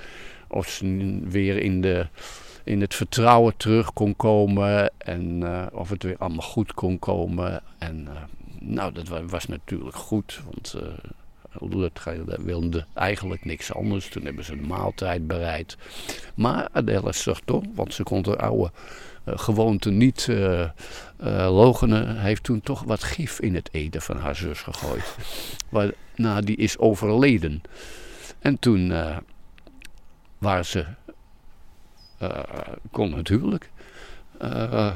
of 0.49 0.69
ze 0.69 1.19
weer 1.25 1.57
in, 1.57 1.81
de, 1.81 2.07
in 2.65 2.81
het 2.81 2.95
vertrouwen 2.95 3.57
terug 3.57 3.93
kon 3.93 4.17
komen. 4.17 4.91
En 4.99 5.43
eh, 5.43 5.67
of 5.73 5.89
het 5.89 6.03
weer 6.03 6.17
allemaal 6.19 6.47
goed 6.47 6.73
kon 6.75 6.99
komen. 6.99 7.63
En 7.79 8.09
eh, 8.09 8.23
nou, 8.65 8.93
dat 8.93 9.09
wa- 9.09 9.25
was 9.25 9.47
natuurlijk 9.47 9.97
goed, 9.97 10.41
want 10.45 10.75
Lutger 11.61 12.45
wilde 12.45 12.85
eigenlijk 12.95 13.45
niks 13.45 13.75
anders. 13.75 14.09
Toen 14.09 14.25
hebben 14.25 14.45
ze 14.45 14.53
een 14.53 14.67
maaltijd 14.67 15.27
bereid. 15.27 15.77
Maar 16.35 16.69
Adela 16.73 17.13
zag 17.13 17.41
want 17.75 17.95
ze 17.95 18.03
kon 18.03 18.25
haar 18.27 18.37
oude 18.37 18.71
eh, 19.25 19.39
gewoonte 19.39 19.91
niet 19.91 20.27
eh 20.29 20.71
logenen, 21.51 22.21
heeft 22.21 22.43
toen 22.43 22.61
toch 22.61 22.83
wat 22.83 23.03
gif 23.03 23.41
in 23.41 23.55
het 23.55 23.69
eten 23.73 24.03
van 24.03 24.17
haar 24.17 24.37
zus 24.37 24.61
gegooid. 24.61 25.17
Waarna 25.69 26.41
die 26.41 26.57
is 26.57 26.79
overleden. 26.79 27.63
En 28.39 28.59
toen 28.59 28.93
waren 30.39 30.67
ze, 30.67 30.85
kon 32.91 33.13
het 33.13 33.29
huwelijk 33.29 33.71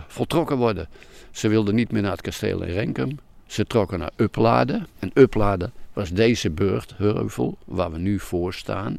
voltrokken 0.06 0.56
worden. 0.56 0.88
Ze 1.30 1.48
wilden 1.48 1.74
niet 1.74 1.92
meer 1.92 2.02
naar 2.02 2.10
het 2.10 2.20
kasteel 2.20 2.62
in 2.62 2.72
Renkum. 2.72 3.18
Ze 3.46 3.64
trokken 3.64 3.98
naar 3.98 4.12
Uplade. 4.16 4.86
En 4.98 5.10
Uplade 5.14 5.70
was 5.92 6.10
deze 6.10 6.50
burchtheuvel 6.50 7.58
waar 7.64 7.92
we 7.92 7.98
nu 7.98 8.18
voor 8.18 8.54
staan. 8.54 8.98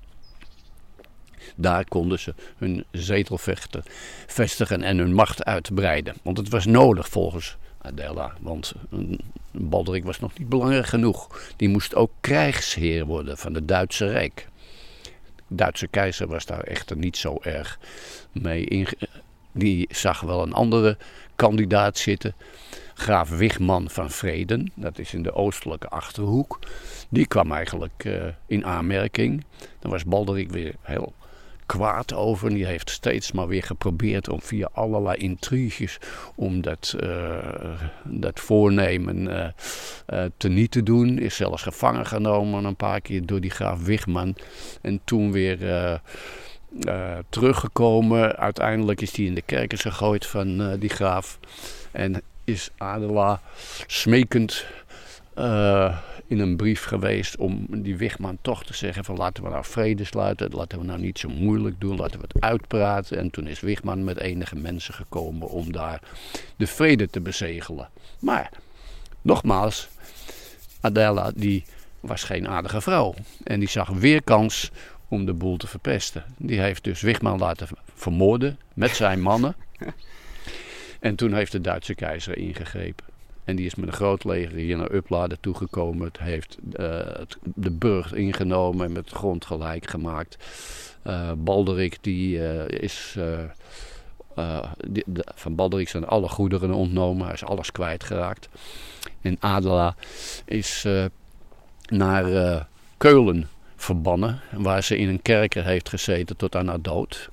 Daar 1.55 1.85
konden 1.85 2.19
ze 2.19 2.33
hun 2.57 2.85
zetelvechten 2.91 3.83
vestigen 4.27 4.83
en 4.83 4.97
hun 4.97 5.13
macht 5.13 5.43
uitbreiden. 5.43 6.15
Want 6.23 6.37
het 6.37 6.49
was 6.49 6.65
nodig 6.65 7.09
volgens 7.09 7.57
Adela. 7.77 8.33
Want 8.39 8.73
een 8.89 9.19
Balderik 9.51 10.03
was 10.03 10.19
nog 10.19 10.37
niet 10.37 10.49
belangrijk 10.49 10.85
genoeg. 10.85 11.51
Die 11.55 11.69
moest 11.69 11.95
ook 11.95 12.11
krijgsheer 12.21 13.05
worden 13.05 13.37
van 13.37 13.53
het 13.53 13.67
Duitse 13.67 14.07
Rijk. 14.07 14.47
De 15.47 15.55
Duitse 15.55 15.87
keizer 15.87 16.27
was 16.27 16.45
daar 16.45 16.63
echter 16.63 16.97
niet 16.97 17.17
zo 17.17 17.37
erg 17.41 17.79
mee 18.31 18.65
in. 18.65 18.87
Die 19.51 19.87
zag 19.91 20.21
wel 20.21 20.41
een 20.41 20.53
andere 20.53 20.97
kandidaat 21.35 21.97
zitten. 21.97 22.35
Graaf 22.99 23.29
Wigman 23.29 23.89
van 23.89 24.09
Vreden, 24.09 24.71
dat 24.75 24.99
is 24.99 25.13
in 25.13 25.23
de 25.23 25.33
oostelijke 25.33 25.87
achterhoek. 25.87 26.59
Die 27.09 27.27
kwam 27.27 27.51
eigenlijk 27.51 28.03
uh, 28.05 28.23
in 28.47 28.65
aanmerking. 28.65 29.45
Daar 29.79 29.91
was 29.91 30.05
Balderik 30.05 30.51
weer 30.51 30.75
heel 30.81 31.13
kwaad 31.65 32.13
over. 32.13 32.49
Die 32.49 32.65
heeft 32.65 32.89
steeds 32.89 33.31
maar 33.31 33.47
weer 33.47 33.63
geprobeerd 33.63 34.29
om 34.29 34.41
via 34.41 34.69
allerlei 34.73 35.17
intriges 35.17 35.97
om 36.35 36.61
dat, 36.61 36.95
uh, 37.03 37.81
dat 38.03 38.39
voornemen 38.39 39.27
uh, 39.27 40.25
te 40.37 40.47
niet 40.47 40.71
te 40.71 40.83
doen. 40.83 41.19
Is 41.19 41.35
zelfs 41.35 41.63
gevangen 41.63 42.05
genomen 42.05 42.63
een 42.63 42.75
paar 42.75 43.01
keer 43.01 43.25
door 43.25 43.41
die 43.41 43.51
graaf 43.51 43.83
Wigman. 43.83 44.35
En 44.81 45.01
toen 45.03 45.31
weer 45.31 46.01
teruggekomen. 47.29 48.37
Uiteindelijk 48.37 49.01
is 49.01 49.15
hij 49.15 49.25
in 49.25 49.35
de 49.35 49.41
kerkers 49.41 49.81
gegooid 49.81 50.25
van 50.25 50.77
die 50.79 50.89
graaf. 50.89 51.39
En 51.91 52.21
is 52.47 52.69
Adela 52.77 53.41
smekend 53.87 54.65
uh, 55.37 55.97
in 56.27 56.39
een 56.39 56.55
brief 56.55 56.83
geweest 56.83 57.37
om 57.37 57.65
die 57.69 57.97
Wichman 57.97 58.37
toch 58.41 58.63
te 58.63 58.73
zeggen 58.73 59.05
van 59.05 59.17
laten 59.17 59.43
we 59.43 59.49
nou 59.49 59.65
vrede 59.65 60.03
sluiten, 60.03 60.51
laten 60.51 60.79
we 60.79 60.85
nou 60.85 60.99
niet 60.99 61.19
zo 61.19 61.29
moeilijk 61.29 61.79
doen, 61.79 61.95
laten 61.95 62.19
we 62.19 62.25
het 62.31 62.43
uitpraten. 62.43 63.17
En 63.17 63.29
toen 63.29 63.47
is 63.47 63.59
Wichman 63.59 64.03
met 64.03 64.17
enige 64.17 64.55
mensen 64.55 64.93
gekomen 64.93 65.47
om 65.47 65.71
daar 65.71 66.01
de 66.55 66.67
vrede 66.67 67.09
te 67.09 67.21
bezegelen. 67.21 67.89
Maar, 68.19 68.49
nogmaals, 69.21 69.87
Adela 70.81 71.31
die 71.35 71.65
was 71.99 72.23
geen 72.23 72.47
aardige 72.47 72.81
vrouw. 72.81 73.13
En 73.43 73.59
die 73.59 73.69
zag 73.69 73.89
weer 73.89 74.23
kans 74.23 74.71
om 75.07 75.25
de 75.25 75.33
boel 75.33 75.57
te 75.57 75.67
verpesten. 75.67 76.23
Die 76.37 76.59
heeft 76.59 76.83
dus 76.83 77.01
Wichman 77.01 77.39
laten 77.39 77.67
vermoorden 77.93 78.59
met 78.73 78.95
zijn 78.95 79.21
mannen. 79.21 79.55
En 80.99 81.15
toen 81.15 81.33
heeft 81.33 81.51
de 81.51 81.61
Duitse 81.61 81.95
keizer 81.95 82.37
ingegrepen. 82.37 83.05
En 83.43 83.55
die 83.55 83.65
is 83.65 83.75
met 83.75 83.87
een 83.87 83.93
groot 83.93 84.23
leger 84.23 84.55
hier 84.57 84.77
naar 84.77 84.91
Upladen 84.91 85.39
toegekomen. 85.39 86.07
Het 86.07 86.19
heeft 86.19 86.57
het, 86.71 87.37
de 87.43 87.71
burcht 87.71 88.13
ingenomen 88.13 88.85
en 88.85 88.91
met 88.91 89.09
grond 89.09 89.45
gelijk 89.45 89.89
gemaakt. 89.89 90.37
Uh, 91.07 91.31
Balderik 91.37 91.97
die 92.01 92.37
uh, 92.37 92.67
is... 92.67 93.17
Van 95.35 95.55
Balderik 95.55 95.89
zijn 95.89 96.05
alle 96.05 96.29
goederen 96.29 96.73
ontnomen. 96.73 97.25
Hij 97.25 97.33
is 97.33 97.43
alles 97.43 97.71
kwijtgeraakt. 97.71 98.49
En 99.21 99.37
Adela 99.39 99.95
is 100.45 100.87
naar 101.85 102.67
Keulen 102.97 103.47
verbannen. 103.75 104.39
Waar 104.51 104.83
ze 104.83 104.97
in 104.97 105.09
een 105.09 105.21
kerker 105.21 105.65
heeft 105.65 105.89
gezeten 105.89 106.37
tot 106.37 106.55
aan 106.55 106.67
haar 106.67 106.81
dood. 106.81 107.29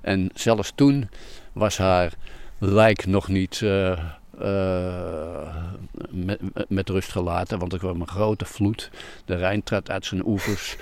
En 0.00 0.30
zelfs 0.34 0.72
toen 0.74 1.08
was 1.52 1.78
haar 1.78 2.12
lijk 2.58 3.06
nog 3.06 3.28
niet 3.28 3.60
uh, 3.60 3.98
uh, 4.42 5.56
met, 6.10 6.40
met, 6.68 6.88
rust 6.88 7.12
gelaten. 7.12 7.58
Want 7.58 7.72
er 7.72 7.78
kwam 7.78 8.00
een 8.00 8.08
grote 8.08 8.44
vloed. 8.44 8.90
De 9.24 9.34
Rijn 9.34 9.62
trad 9.62 9.90
uit 9.90 10.06
zijn 10.06 10.26
oevers. 10.26 10.76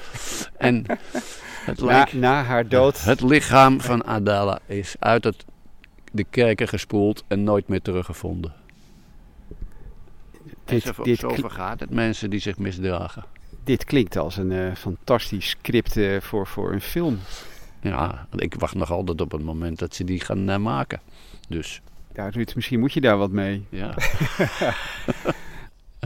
en 0.57 0.85
het 1.71 1.81
lijk, 1.81 2.13
na, 2.13 2.43
haar 2.43 2.69
dood. 2.69 3.05
Het 3.05 3.21
lichaam 3.21 3.81
van 3.81 4.05
Adala 4.05 4.59
is 4.67 4.97
uit 4.99 5.25
het, 5.25 5.45
de 6.13 6.25
kerken 6.25 6.69
gespoeld 6.69 7.25
en 7.29 7.45
nooit 7.45 7.69
meer 7.69 7.83
teruggevonden. 7.83 8.53
Dit, 10.65 10.83
zo, 10.83 11.03
dit 11.03 11.19
zo 11.19 11.35
het 11.57 11.91
mensen 11.91 12.31
die 12.31 12.41
zich 12.41 12.59
misdragen. 12.59 13.25
Dit 13.65 13.85
klinkt 13.85 14.17
als 14.17 14.37
een 14.37 14.51
uh, 14.51 14.75
fantastisch 14.75 15.49
script 15.49 15.99
voor, 16.21 16.47
voor 16.47 16.73
een 16.73 16.81
film. 16.81 17.19
Ja, 17.81 18.27
ik 18.37 18.55
wacht 18.55 18.75
nog 18.75 18.91
altijd 18.91 19.21
op 19.21 19.33
het 19.33 19.43
moment 19.43 19.79
dat 19.79 19.95
ze 19.95 20.05
die 20.05 20.21
gaan 20.21 20.63
maken. 20.63 21.01
Dus. 21.47 21.81
Ja, 22.15 22.29
Ruud, 22.29 22.55
misschien 22.55 22.81
moet 22.81 22.93
je 22.93 23.01
daar 23.01 23.17
wat 23.17 23.31
mee. 23.31 23.65
Ja. 23.69 23.95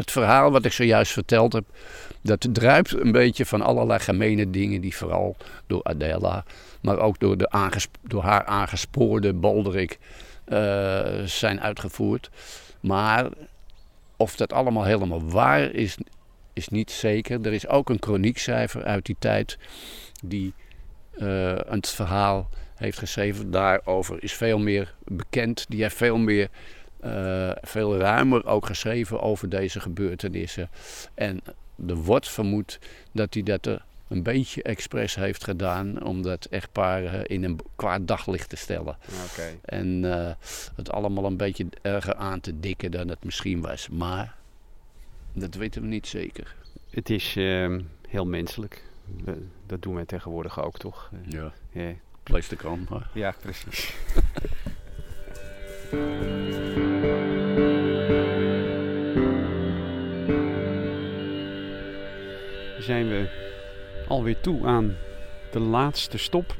het 0.01 0.11
verhaal 0.11 0.51
wat 0.51 0.65
ik 0.65 0.73
zojuist 0.73 1.13
verteld 1.13 1.53
heb, 1.53 1.65
dat 2.23 2.49
druipt 2.53 3.01
een 3.01 3.13
beetje 3.13 3.47
van 3.47 3.63
allerlei 3.63 4.01
gemene 4.01 4.51
dingen 4.51 4.81
die 4.81 4.97
vooral 4.97 5.37
door 5.67 5.81
Adela, 5.83 6.45
maar 6.81 6.99
ook 6.99 7.19
door, 7.19 7.37
de 7.37 7.79
door 8.03 8.23
haar 8.23 8.45
aangespoorde 8.45 9.33
Balderik 9.33 9.99
uh, 10.49 11.23
zijn 11.25 11.61
uitgevoerd. 11.61 12.31
Maar 12.81 13.29
of 14.17 14.37
dat 14.37 14.53
allemaal 14.53 14.85
helemaal 14.85 15.31
waar 15.31 15.61
is, 15.61 15.97
is 16.53 16.69
niet 16.69 16.91
zeker. 16.91 17.47
Er 17.47 17.53
is 17.53 17.69
ook 17.69 17.89
een 17.89 18.01
chroniekcijfer 18.01 18.85
uit 18.85 19.07
die 19.07 19.17
tijd 19.19 19.59
die 20.25 20.55
uh, 21.19 21.59
het 21.69 21.89
verhaal 21.89 22.49
heeft 22.81 22.99
geschreven 22.99 23.51
daarover 23.51 24.23
is 24.23 24.33
veel 24.33 24.59
meer 24.59 24.95
bekend. 25.05 25.67
Die 25.69 25.83
heeft 25.83 25.97
veel 25.97 26.19
meer, 26.19 26.49
uh, 27.05 27.53
veel 27.61 27.97
ruimer 27.97 28.47
ook 28.47 28.67
geschreven 28.67 29.21
over 29.21 29.49
deze 29.49 29.81
gebeurtenissen. 29.81 30.71
En 31.15 31.41
er 31.87 31.95
wordt 31.95 32.29
vermoed 32.29 32.79
dat 33.13 33.35
hij 33.35 33.43
dat 33.43 33.67
er 33.67 33.85
een 34.09 34.23
beetje 34.23 34.63
expres 34.63 35.15
heeft 35.15 35.45
gedaan 35.45 36.03
om 36.03 36.23
dat 36.23 36.45
echtpaar 36.45 37.31
in 37.31 37.45
een 37.45 37.61
kwaad 37.77 38.09
daglicht 38.09 38.49
te 38.49 38.57
stellen. 38.57 38.97
Okay. 39.33 39.59
En 39.65 40.03
uh, 40.03 40.31
het 40.75 40.91
allemaal 40.91 41.25
een 41.25 41.37
beetje 41.37 41.67
erger 41.83 42.15
aan 42.15 42.41
te 42.41 42.61
dikken 42.61 42.91
dan 42.91 43.09
het 43.09 43.25
misschien 43.25 43.61
was. 43.61 43.89
Maar 43.89 44.35
dat 45.33 45.55
weten 45.55 45.83
we 45.83 45.89
niet 45.89 46.07
zeker. 46.07 46.55
Het 46.91 47.11
is 47.11 47.37
uh, 47.37 47.79
heel 48.09 48.27
menselijk. 48.27 48.83
Dat 49.67 49.83
doen 49.83 49.95
wij 49.95 50.05
tegenwoordig 50.05 50.63
ook, 50.63 50.79
toch? 50.79 51.11
Ja. 51.29 51.53
ja 51.71 51.95
place 52.23 52.49
to 52.49 52.57
come. 52.57 52.85
Ja, 53.13 53.35
precies. 53.41 53.95
zijn 62.81 63.09
we 63.09 63.29
alweer 64.09 64.41
toe 64.41 64.67
aan 64.67 64.97
de 65.53 65.59
laatste 65.59 66.19
stop. 66.19 66.57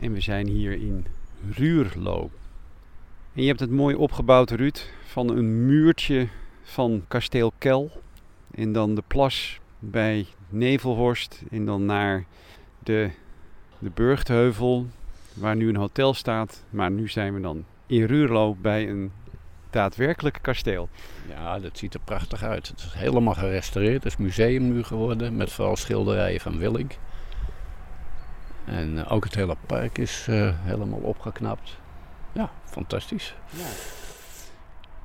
En 0.00 0.12
we 0.12 0.20
zijn 0.20 0.46
hier 0.46 0.72
in 0.72 1.06
Ruurlo. 1.50 2.30
En 3.34 3.42
je 3.42 3.48
hebt 3.48 3.60
het 3.60 3.70
mooi 3.70 3.94
opgebouwd, 3.94 4.50
Ruud, 4.50 4.78
van 5.04 5.28
een 5.28 5.66
muurtje 5.66 6.28
van 6.62 7.04
kasteel 7.08 7.52
Kel. 7.58 7.90
En 8.50 8.72
dan 8.72 8.94
de 8.94 9.02
plas 9.06 9.60
bij 9.78 10.26
Nevelhorst. 10.48 11.42
En 11.50 11.64
dan 11.64 11.84
naar 11.84 12.24
de 12.78 13.10
de 13.78 13.90
Burgtheuvel, 13.94 14.86
waar 15.34 15.56
nu 15.56 15.68
een 15.68 15.76
hotel 15.76 16.14
staat. 16.14 16.62
Maar 16.70 16.90
nu 16.90 17.08
zijn 17.08 17.34
we 17.34 17.40
dan 17.40 17.64
in 17.86 18.04
Ruurlo 18.04 18.56
bij 18.60 18.88
een 18.88 19.12
daadwerkelijk 19.70 20.38
kasteel. 20.42 20.88
Ja, 21.28 21.58
dat 21.58 21.78
ziet 21.78 21.94
er 21.94 22.00
prachtig 22.00 22.42
uit. 22.42 22.68
Het 22.68 22.78
is 22.78 22.92
helemaal 22.92 23.34
gerestaureerd. 23.34 24.04
Het 24.04 24.12
is 24.12 24.16
museum 24.16 24.72
nu 24.72 24.82
geworden, 24.82 25.36
met 25.36 25.52
vooral 25.52 25.76
schilderijen 25.76 26.40
van 26.40 26.58
Willink. 26.58 26.92
En 28.64 28.96
uh, 28.96 29.12
ook 29.12 29.24
het 29.24 29.34
hele 29.34 29.56
park 29.66 29.98
is 29.98 30.26
uh, 30.30 30.50
helemaal 30.54 30.98
opgeknapt. 30.98 31.76
Ja, 32.32 32.50
fantastisch. 32.64 33.34
Ja. 33.50 33.64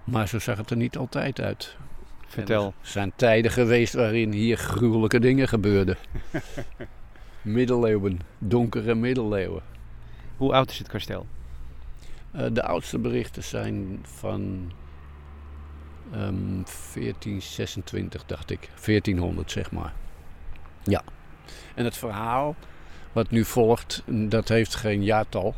Maar 0.03 0.27
zo 0.27 0.39
zag 0.39 0.57
het 0.57 0.69
er 0.69 0.77
niet 0.77 0.97
altijd 0.97 1.41
uit. 1.41 1.75
Vertel. 2.27 2.65
er 2.65 2.87
zijn 2.87 3.11
tijden 3.15 3.51
geweest 3.51 3.93
waarin 3.93 4.31
hier 4.31 4.57
gruwelijke 4.57 5.19
dingen 5.19 5.47
gebeurden. 5.47 5.97
middeleeuwen, 7.43 8.19
donkere 8.37 8.95
middeleeuwen. 8.95 9.61
Hoe 10.37 10.53
oud 10.53 10.69
is 10.69 10.77
het 10.77 10.87
kasteel? 10.87 11.25
Uh, 12.35 12.45
de 12.51 12.63
oudste 12.63 12.99
berichten 12.99 13.43
zijn 13.43 13.99
van 14.01 14.71
um, 16.13 16.63
1426, 16.93 18.25
dacht 18.25 18.49
ik. 18.49 18.69
1400, 18.85 19.51
zeg 19.51 19.71
maar. 19.71 19.93
Ja. 20.83 21.03
En 21.75 21.85
het 21.85 21.97
verhaal 21.97 22.55
wat 23.11 23.29
nu 23.29 23.45
volgt, 23.45 24.03
dat 24.05 24.47
heeft 24.47 24.75
geen 24.75 25.03
jaartal. 25.03 25.55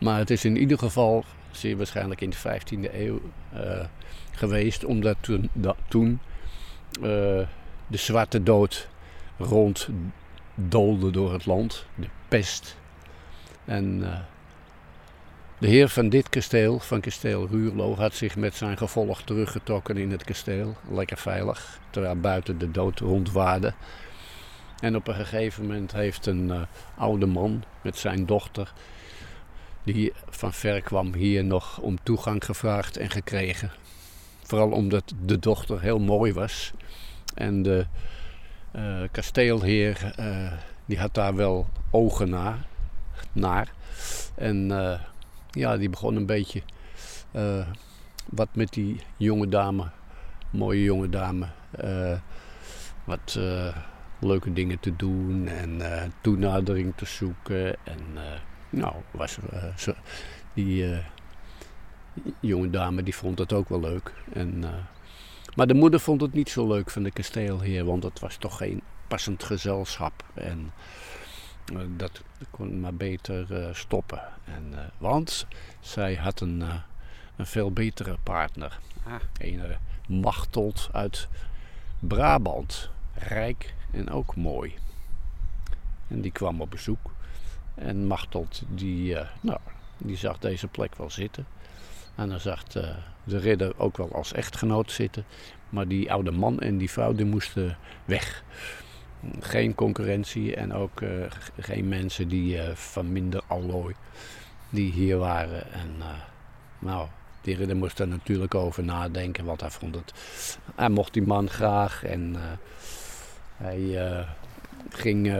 Maar 0.00 0.18
het 0.18 0.30
is 0.30 0.44
in 0.44 0.56
ieder 0.56 0.78
geval 0.78 1.24
zeer 1.50 1.76
waarschijnlijk 1.76 2.20
in 2.20 2.30
de 2.30 2.36
15e 2.36 2.94
eeuw 2.94 3.20
uh, 3.54 3.84
geweest. 4.32 4.84
Omdat 4.84 5.16
toen, 5.20 5.50
toen 5.88 6.20
uh, 6.96 7.02
de 7.86 7.96
Zwarte 7.96 8.42
Dood 8.42 8.88
rond 9.38 9.88
doolde 10.54 11.10
door 11.10 11.32
het 11.32 11.46
land, 11.46 11.86
de 11.94 12.08
pest. 12.28 12.76
En 13.64 13.98
uh, 13.98 14.18
de 15.58 15.66
heer 15.66 15.88
van 15.88 16.08
dit 16.08 16.28
kasteel, 16.28 16.78
van 16.78 17.00
kasteel 17.00 17.48
Ruurlo, 17.48 17.94
had 17.94 18.14
zich 18.14 18.36
met 18.36 18.54
zijn 18.54 18.76
gevolg 18.76 19.22
teruggetrokken 19.22 19.96
in 19.96 20.10
het 20.10 20.24
kasteel, 20.24 20.76
lekker 20.90 21.16
veilig, 21.16 21.80
terwijl 21.90 22.16
buiten 22.16 22.58
de 22.58 22.70
dood 22.70 22.98
rondwaarde. 22.98 23.74
En 24.80 24.96
op 24.96 25.08
een 25.08 25.14
gegeven 25.14 25.66
moment 25.66 25.92
heeft 25.92 26.26
een 26.26 26.48
uh, 26.48 26.62
oude 26.96 27.26
man 27.26 27.64
met 27.82 27.98
zijn 27.98 28.26
dochter, 28.26 28.72
die 29.82 30.12
van 30.30 30.52
ver 30.52 30.80
kwam, 30.80 31.14
hier 31.14 31.44
nog 31.44 31.78
om 31.78 31.98
toegang 32.02 32.44
gevraagd 32.44 32.96
en 32.96 33.10
gekregen. 33.10 33.70
Vooral 34.42 34.70
omdat 34.70 35.12
de 35.24 35.38
dochter 35.38 35.80
heel 35.80 35.98
mooi 35.98 36.32
was 36.32 36.72
en 37.34 37.62
de 37.62 37.86
kasteelheer 39.10 40.14
uh, 40.18 40.52
die 40.84 40.98
had 40.98 41.14
daar 41.14 41.34
wel 41.34 41.68
ogen 41.90 42.30
naar. 42.30 42.66
naar. 43.32 43.72
En 44.34 44.70
uh, 44.70 45.00
ja, 45.50 45.76
die 45.76 45.90
begon 45.90 46.16
een 46.16 46.26
beetje 46.26 46.62
wat 48.30 48.48
met 48.54 48.72
die 48.72 49.00
jonge 49.16 49.48
dame, 49.48 49.90
mooie 50.50 50.82
jonge 50.82 51.08
dame, 51.08 51.46
wat 53.04 53.38
leuke 54.20 54.52
dingen 54.52 54.80
te 54.80 54.96
doen 54.96 55.48
en 55.48 55.80
toenadering 56.20 56.92
te 56.96 57.06
zoeken. 57.06 57.76
En 57.84 58.00
nou, 58.70 58.94
was 59.10 59.38
zo, 59.76 59.94
die 60.54 61.02
jonge 62.40 62.70
dame 62.70 63.02
die 63.02 63.14
vond 63.14 63.38
het 63.38 63.52
ook 63.52 63.68
wel 63.68 63.80
leuk. 63.80 64.12
En 64.32 64.64
maar 65.56 65.66
de 65.66 65.74
moeder 65.74 66.00
vond 66.00 66.20
het 66.20 66.32
niet 66.32 66.50
zo 66.50 66.68
leuk 66.68 66.90
van 66.90 67.02
de 67.02 67.10
kasteelheer, 67.10 67.84
want 67.84 68.02
het 68.02 68.20
was 68.20 68.36
toch 68.36 68.56
geen 68.56 68.82
passend 69.08 69.44
gezelschap. 69.44 70.24
En 70.34 70.72
uh, 71.72 71.80
dat 71.96 72.22
kon 72.50 72.80
maar 72.80 72.94
beter 72.94 73.46
uh, 73.50 73.74
stoppen. 73.74 74.22
En, 74.44 74.64
uh, 74.72 74.78
want 74.98 75.46
zij 75.80 76.14
had 76.14 76.40
een, 76.40 76.64
een 77.36 77.46
veel 77.46 77.72
betere 77.72 78.16
partner. 78.22 78.78
Ah. 79.04 79.14
Een 79.38 79.76
Machteld 80.06 80.88
uit 80.92 81.28
Brabant. 81.98 82.90
Rijk 83.14 83.74
en 83.90 84.10
ook 84.10 84.36
mooi. 84.36 84.74
En 86.08 86.20
die 86.20 86.32
kwam 86.32 86.60
op 86.60 86.70
bezoek. 86.70 87.10
En 87.74 88.06
Machteld, 88.06 88.62
die, 88.68 89.14
uh, 89.14 89.20
nou, 89.40 89.58
die 89.98 90.16
zag 90.16 90.38
deze 90.38 90.68
plek 90.68 90.94
wel 90.94 91.10
zitten. 91.10 91.46
En 92.14 92.28
dan 92.28 92.40
zag 92.40 92.62
uh, 92.76 92.82
de 93.24 93.38
ridder 93.38 93.78
ook 93.78 93.96
wel 93.96 94.14
als 94.14 94.32
echtgenoot 94.32 94.90
zitten. 94.90 95.24
Maar 95.68 95.88
die 95.88 96.12
oude 96.12 96.30
man 96.30 96.60
en 96.60 96.78
die 96.78 96.90
vrouw 96.90 97.12
die 97.12 97.26
moesten 97.26 97.76
weg. 98.04 98.44
Geen 99.40 99.74
concurrentie 99.74 100.56
en 100.56 100.72
ook 100.72 101.00
uh, 101.00 101.10
geen 101.58 101.88
mensen 101.88 102.28
die 102.28 102.58
van 102.74 103.12
minder 103.12 103.42
allooi 103.46 103.94
die 104.70 104.92
hier 104.92 105.18
waren. 105.18 105.72
En 105.72 105.90
nou, 106.78 107.08
die 107.40 107.56
ridder 107.56 107.76
moest 107.76 107.98
er 107.98 108.08
natuurlijk 108.08 108.54
over 108.54 108.84
nadenken, 108.84 109.44
want 109.44 109.60
hij 109.60 109.70
vond 109.70 109.94
het. 109.94 110.12
Hij 110.74 110.88
mocht 110.88 111.12
die 111.12 111.26
man 111.26 111.48
graag 111.50 112.04
en 112.04 112.36
hij 113.56 113.98
ging 114.88 115.34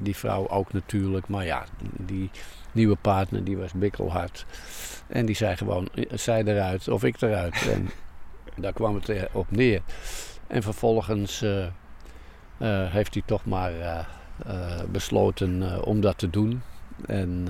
die 0.00 0.16
vrouw 0.16 0.48
ook 0.48 0.72
natuurlijk. 0.72 1.28
Maar 1.28 1.44
ja, 1.44 1.64
die 1.96 2.30
nieuwe 2.72 2.96
partner 2.96 3.44
die 3.44 3.56
was 3.56 3.72
bikkelhard. 3.72 4.46
En 5.06 5.26
die 5.26 5.36
zei 5.36 5.56
gewoon, 5.56 5.88
zij 6.10 6.44
eruit 6.44 6.88
of 6.88 7.04
ik 7.04 7.20
eruit. 7.20 7.66
En 7.74 7.90
daar 8.62 8.72
kwam 8.72 8.94
het 8.94 9.28
op 9.32 9.50
neer. 9.50 9.82
En 10.46 10.62
vervolgens 10.62 11.42
uh, 11.42 11.58
uh, 11.60 12.92
heeft 12.92 13.14
hij 13.14 13.22
toch 13.26 13.44
maar 13.44 14.06
besloten 14.90 15.82
om 15.84 16.00
dat 16.00 16.18
te 16.18 16.30
doen. 16.30 16.62
En 17.06 17.48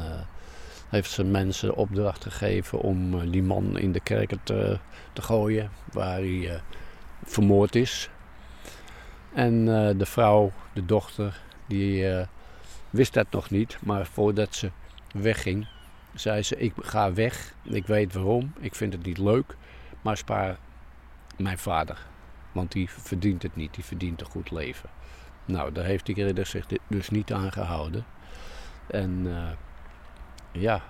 heeft 0.89 1.11
zijn 1.11 1.31
mensen 1.31 1.75
opdracht 1.75 2.23
gegeven 2.23 2.81
om 2.81 3.31
die 3.31 3.43
man 3.43 3.79
in 3.79 3.93
de 3.93 4.01
kerker 4.01 4.39
te, 4.43 4.79
te 5.13 5.23
gooien. 5.23 5.71
Waar 5.93 6.17
hij 6.17 6.61
vermoord 7.25 7.75
is. 7.75 8.11
En 9.35 9.65
de 9.99 10.07
vrouw, 10.07 10.53
de 10.73 10.85
dochter, 10.85 11.41
die 11.67 12.07
wist 12.91 13.15
dat 13.15 13.27
nog 13.31 13.51
niet. 13.51 13.79
Maar 13.83 14.07
voordat 14.07 14.55
ze 14.55 14.71
wegging, 15.13 15.67
zei 16.15 16.43
ze: 16.43 16.57
Ik 16.57 16.73
ga 16.77 17.13
weg. 17.13 17.55
Ik 17.63 17.87
weet 17.87 18.13
waarom. 18.13 18.53
Ik 18.59 18.75
vind 18.75 18.93
het 18.93 19.05
niet 19.05 19.19
leuk. 19.19 19.57
Maar 20.03 20.17
spaar 20.17 20.57
mijn 21.37 21.59
vader. 21.59 22.07
Want 22.53 22.73
die 22.73 22.91
verdient 22.91 23.43
het 23.43 23.57
niet. 23.57 23.75
Die 23.75 23.85
verdient 23.85 24.21
een 24.21 24.27
goed 24.27 24.51
leven. 24.51 24.89
Nou, 25.45 25.73
daar 25.73 25.85
heeft 25.85 26.07
die 26.07 26.15
ridder 26.15 26.47
zich 26.47 26.67
dus 26.89 27.09
niet 27.09 27.33
aan 27.33 27.53
gehouden. 27.53 28.05
En 28.87 29.11
uh, 29.27 29.49
ja, 30.53 30.83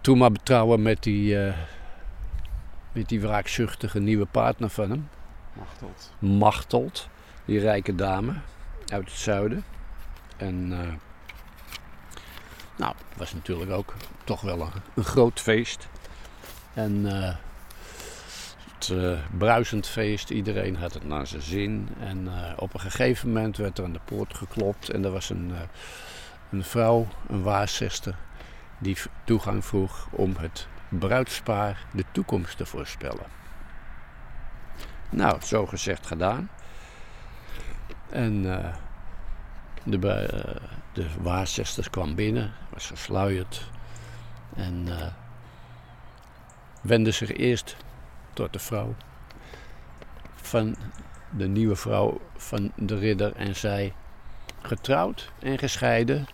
toen 0.00 0.18
maar 0.18 0.32
betrouwen 0.32 0.82
met 0.82 1.02
die, 1.02 1.36
met 2.92 3.08
die 3.08 3.20
wraakzuchtige 3.20 4.00
nieuwe 4.00 4.26
partner 4.26 4.70
van 4.70 4.90
hem. 4.90 5.08
Machteld. 5.52 6.12
Machteld, 6.18 7.08
die 7.44 7.58
rijke 7.58 7.94
dame 7.94 8.32
uit 8.86 9.04
het 9.04 9.18
zuiden. 9.18 9.64
En 10.36 10.70
uh, 10.72 10.78
nou, 12.80 12.94
het 13.08 13.18
was 13.18 13.34
natuurlijk 13.34 13.70
ook 13.70 13.94
toch 14.24 14.40
wel 14.40 14.70
een, 14.94 15.04
groot 15.04 15.40
feest. 15.40 15.88
En 16.74 16.92
uh, 16.92 17.34
het 18.74 18.88
uh, 18.88 19.18
bruisend 19.38 19.86
feest, 19.86 20.30
iedereen 20.30 20.76
had 20.76 20.94
het 20.94 21.04
naar 21.04 21.26
zijn 21.26 21.42
zin. 21.42 21.88
En 21.98 22.28
op 22.56 22.74
een 22.74 22.80
gegeven 22.80 23.28
moment 23.28 23.56
werd 23.56 23.78
er 23.78 23.84
aan 23.84 23.92
de 23.92 24.00
poort 24.04 24.34
geklopt 24.34 24.90
en 24.90 25.04
er 25.04 25.10
was 25.10 25.30
een, 25.30 25.52
een 26.50 26.64
vrouw, 26.64 27.06
een 27.28 27.42
waarzester, 27.42 28.14
die 28.78 28.96
toegang 29.24 29.64
vroeg 29.64 30.08
om 30.10 30.36
het 30.38 30.66
bruidspaar 30.88 31.86
de 31.92 32.04
toekomst 32.12 32.56
te 32.56 32.66
voorspellen. 32.66 33.26
Nou, 35.10 35.40
zo 35.42 35.66
gezegd 35.66 36.06
gedaan. 36.06 36.50
En 38.10 38.42
de, 39.84 39.98
de 40.92 41.06
waarzesters 41.20 41.90
kwam 41.90 42.14
binnen, 42.14 42.52
was 42.68 42.86
gesluierd. 42.86 43.70
En 44.56 44.86
uh, 44.88 45.06
wendde 46.80 47.10
zich 47.10 47.32
eerst 47.32 47.76
tot 48.32 48.52
de 48.52 48.58
vrouw 48.58 48.94
van 50.34 50.76
de 51.30 51.48
nieuwe 51.48 51.76
vrouw 51.76 52.20
van 52.36 52.72
de 52.76 52.98
ridder 52.98 53.36
en 53.36 53.56
zei: 53.56 53.92
Getrouwd 54.62 55.32
en 55.38 55.58
gescheiden, 55.58 56.26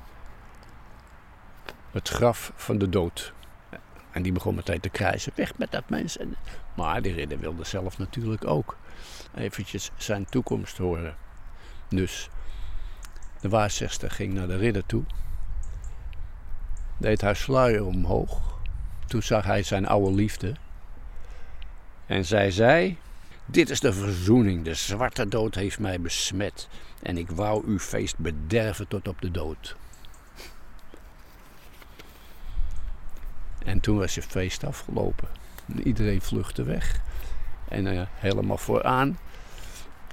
het 1.90 2.08
graf 2.08 2.52
van 2.54 2.78
de 2.78 2.88
dood. 2.88 3.32
En 4.10 4.22
die 4.22 4.32
begon 4.32 4.54
meteen 4.54 4.80
te 4.80 4.88
krijsen, 4.88 5.32
weg 5.34 5.58
met 5.58 5.70
dat 5.70 5.88
mens. 5.88 6.16
Maar 6.74 7.02
die 7.02 7.12
ridder 7.12 7.38
wilde 7.38 7.64
zelf 7.64 7.98
natuurlijk 7.98 8.46
ook 8.46 8.76
eventjes 9.34 9.90
zijn 9.96 10.24
toekomst 10.24 10.78
horen. 10.78 11.16
Dus 11.88 12.28
de 13.40 13.48
waarzegster 13.48 14.10
ging 14.10 14.34
naar 14.34 14.46
de 14.46 14.56
ridder 14.56 14.86
toe. 14.86 15.04
Deed 16.98 17.20
haar 17.20 17.36
sluier 17.36 17.84
omhoog. 17.84 18.58
Toen 19.06 19.22
zag 19.22 19.44
hij 19.44 19.62
zijn 19.62 19.86
oude 19.86 20.14
liefde. 20.14 20.54
En 22.06 22.24
zij 22.24 22.50
zei: 22.50 22.98
Dit 23.46 23.70
is 23.70 23.80
de 23.80 23.92
verzoening. 23.92 24.64
De 24.64 24.74
zwarte 24.74 25.28
dood 25.28 25.54
heeft 25.54 25.78
mij 25.78 26.00
besmet. 26.00 26.68
En 27.02 27.18
ik 27.18 27.30
wou 27.30 27.66
uw 27.66 27.78
feest 27.78 28.18
bederven 28.18 28.88
tot 28.88 29.08
op 29.08 29.20
de 29.20 29.30
dood. 29.30 29.76
En 33.58 33.80
toen 33.80 33.98
was 33.98 34.14
het 34.14 34.24
feest 34.24 34.64
afgelopen. 34.64 35.28
Iedereen 35.84 36.22
vluchtte 36.22 36.62
weg. 36.62 37.00
En 37.68 37.86
uh, 37.86 38.02
helemaal 38.14 38.58
vooraan 38.58 39.18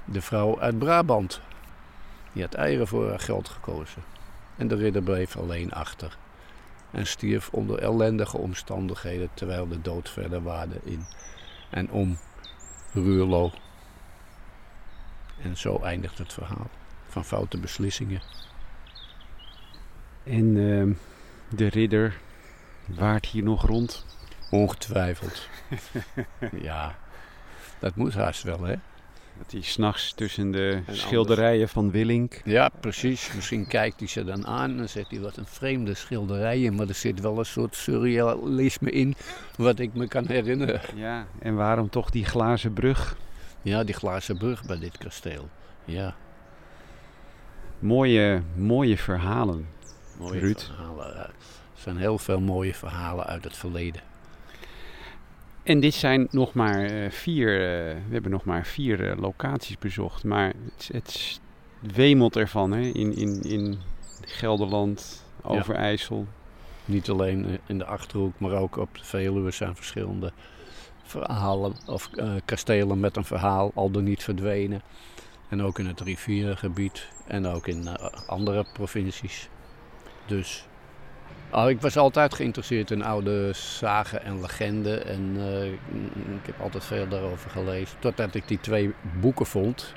de 0.04 0.22
vrouw 0.22 0.60
uit 0.60 0.78
Brabant. 0.78 1.40
Die 2.34 2.42
had 2.42 2.54
eieren 2.54 2.86
voor 2.86 3.08
haar 3.08 3.20
geld 3.20 3.48
gekozen. 3.48 4.02
En 4.56 4.68
de 4.68 4.74
ridder 4.74 5.02
bleef 5.02 5.36
alleen 5.36 5.72
achter. 5.72 6.16
En 6.90 7.06
stierf 7.06 7.48
onder 7.50 7.78
ellendige 7.78 8.36
omstandigheden 8.36 9.28
terwijl 9.34 9.68
de 9.68 9.80
dood 9.80 10.10
verder 10.10 10.42
waarde 10.42 10.80
in 10.84 11.04
en 11.70 11.90
om 11.90 12.18
Ruurlo. 12.92 13.50
En 15.42 15.56
zo 15.56 15.80
eindigt 15.82 16.18
het 16.18 16.32
verhaal 16.32 16.70
van 17.08 17.24
foute 17.24 17.58
beslissingen. 17.58 18.22
En 20.24 20.56
uh, 20.56 20.94
de 21.48 21.68
ridder 21.68 22.20
waart 22.86 23.26
hier 23.26 23.42
nog 23.42 23.66
rond? 23.66 24.06
Ongetwijfeld. 24.50 25.48
ja, 26.68 26.98
dat 27.78 27.96
moet 27.96 28.14
haast 28.14 28.42
wel, 28.42 28.62
hè? 28.62 28.76
Dat 29.38 29.52
hij 29.52 29.60
s'nachts 29.62 30.12
tussen 30.12 30.50
de 30.50 30.82
schilderijen 30.90 31.68
van 31.68 31.90
Willink. 31.90 32.40
Ja, 32.44 32.70
precies. 32.80 33.32
Misschien 33.34 33.66
kijkt 33.66 33.98
hij 33.98 34.08
ze 34.08 34.24
dan 34.24 34.46
aan 34.46 34.78
en 34.80 34.88
zegt 34.88 35.10
hij 35.10 35.20
wat 35.20 35.36
een 35.36 35.46
vreemde 35.46 35.94
schilderijen. 35.94 36.74
Maar 36.74 36.88
er 36.88 36.94
zit 36.94 37.20
wel 37.20 37.38
een 37.38 37.46
soort 37.46 37.76
surrealisme 37.76 38.90
in 38.90 39.14
wat 39.56 39.78
ik 39.78 39.94
me 39.94 40.08
kan 40.08 40.26
herinneren. 40.26 40.80
Ja, 40.94 41.26
en 41.38 41.54
waarom 41.54 41.90
toch 41.90 42.10
die 42.10 42.24
glazen 42.24 42.72
brug? 42.72 43.16
Ja, 43.62 43.84
die 43.84 43.94
glazen 43.94 44.36
brug 44.36 44.64
bij 44.64 44.78
dit 44.78 44.98
kasteel. 44.98 45.48
Ja. 45.84 46.14
Mooie, 47.78 48.42
mooie 48.54 48.98
verhalen. 48.98 49.68
Mooie 50.18 50.40
Ruud. 50.40 50.62
verhalen. 50.62 51.16
Er 51.16 51.30
zijn 51.74 51.96
heel 51.96 52.18
veel 52.18 52.40
mooie 52.40 52.74
verhalen 52.74 53.26
uit 53.26 53.44
het 53.44 53.56
verleden. 53.56 54.00
En 55.64 55.80
dit 55.80 55.94
zijn 55.94 56.28
nog 56.30 56.54
maar 56.54 56.90
uh, 56.90 57.10
vier, 57.10 57.52
uh, 57.52 57.94
we 58.06 58.12
hebben 58.12 58.30
nog 58.30 58.44
maar 58.44 58.66
vier 58.66 59.00
uh, 59.00 59.16
locaties 59.16 59.78
bezocht. 59.78 60.24
Maar 60.24 60.52
het, 60.74 60.88
het 60.92 61.40
wemelt 61.80 62.36
ervan 62.36 62.72
hè? 62.72 62.80
In, 62.80 63.16
in, 63.16 63.42
in 63.42 63.78
Gelderland, 64.20 65.24
Overijssel. 65.42 66.18
Ja. 66.18 66.32
Niet 66.84 67.10
alleen 67.10 67.58
in 67.66 67.78
de 67.78 67.84
Achterhoek, 67.84 68.38
maar 68.38 68.52
ook 68.52 68.76
op 68.76 68.88
de 68.92 69.04
Veluwe 69.04 69.50
zijn 69.50 69.76
verschillende 69.76 70.32
verhalen 71.02 71.74
of 71.86 72.10
kastelen 72.44 73.00
met 73.00 73.16
een 73.16 73.24
verhaal, 73.24 73.70
al 73.74 73.90
dan 73.90 74.04
niet 74.04 74.22
verdwenen. 74.22 74.82
En 75.48 75.62
ook 75.62 75.78
in 75.78 75.86
het 75.86 76.00
rivierengebied 76.00 77.08
en 77.26 77.46
ook 77.46 77.66
in 77.66 77.88
andere 78.26 78.66
provincies. 78.72 79.48
Dus 80.26 80.66
Oh, 81.56 81.70
ik 81.70 81.80
was 81.80 81.96
altijd 81.96 82.34
geïnteresseerd 82.34 82.90
in 82.90 83.04
oude 83.04 83.52
zagen 83.52 84.22
en 84.22 84.40
legenden. 84.40 85.06
En 85.06 85.34
uh, 85.36 85.64
ik 86.36 86.46
heb 86.46 86.60
altijd 86.60 86.84
veel 86.84 87.08
daarover 87.08 87.50
gelezen. 87.50 87.98
Totdat 87.98 88.34
ik 88.34 88.48
die 88.48 88.60
twee 88.60 88.94
boeken 89.20 89.46
vond. 89.46 89.92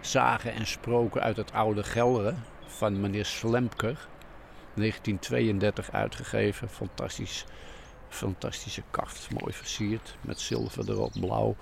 Zagen 0.00 0.52
en 0.52 0.66
sproken 0.66 1.22
uit 1.22 1.36
het 1.36 1.52
oude 1.52 1.82
Gelderen 1.82 2.44
van 2.66 3.00
meneer 3.00 3.24
Slemker. 3.24 4.08
1932 4.74 5.92
uitgegeven. 5.92 6.68
Fantastisch, 6.68 7.44
fantastische 8.08 8.82
kaft. 8.90 9.28
Mooi 9.40 9.52
versierd. 9.52 10.16
Met 10.20 10.40
zilver 10.40 10.90
erop, 10.90 11.12
blauw. 11.20 11.56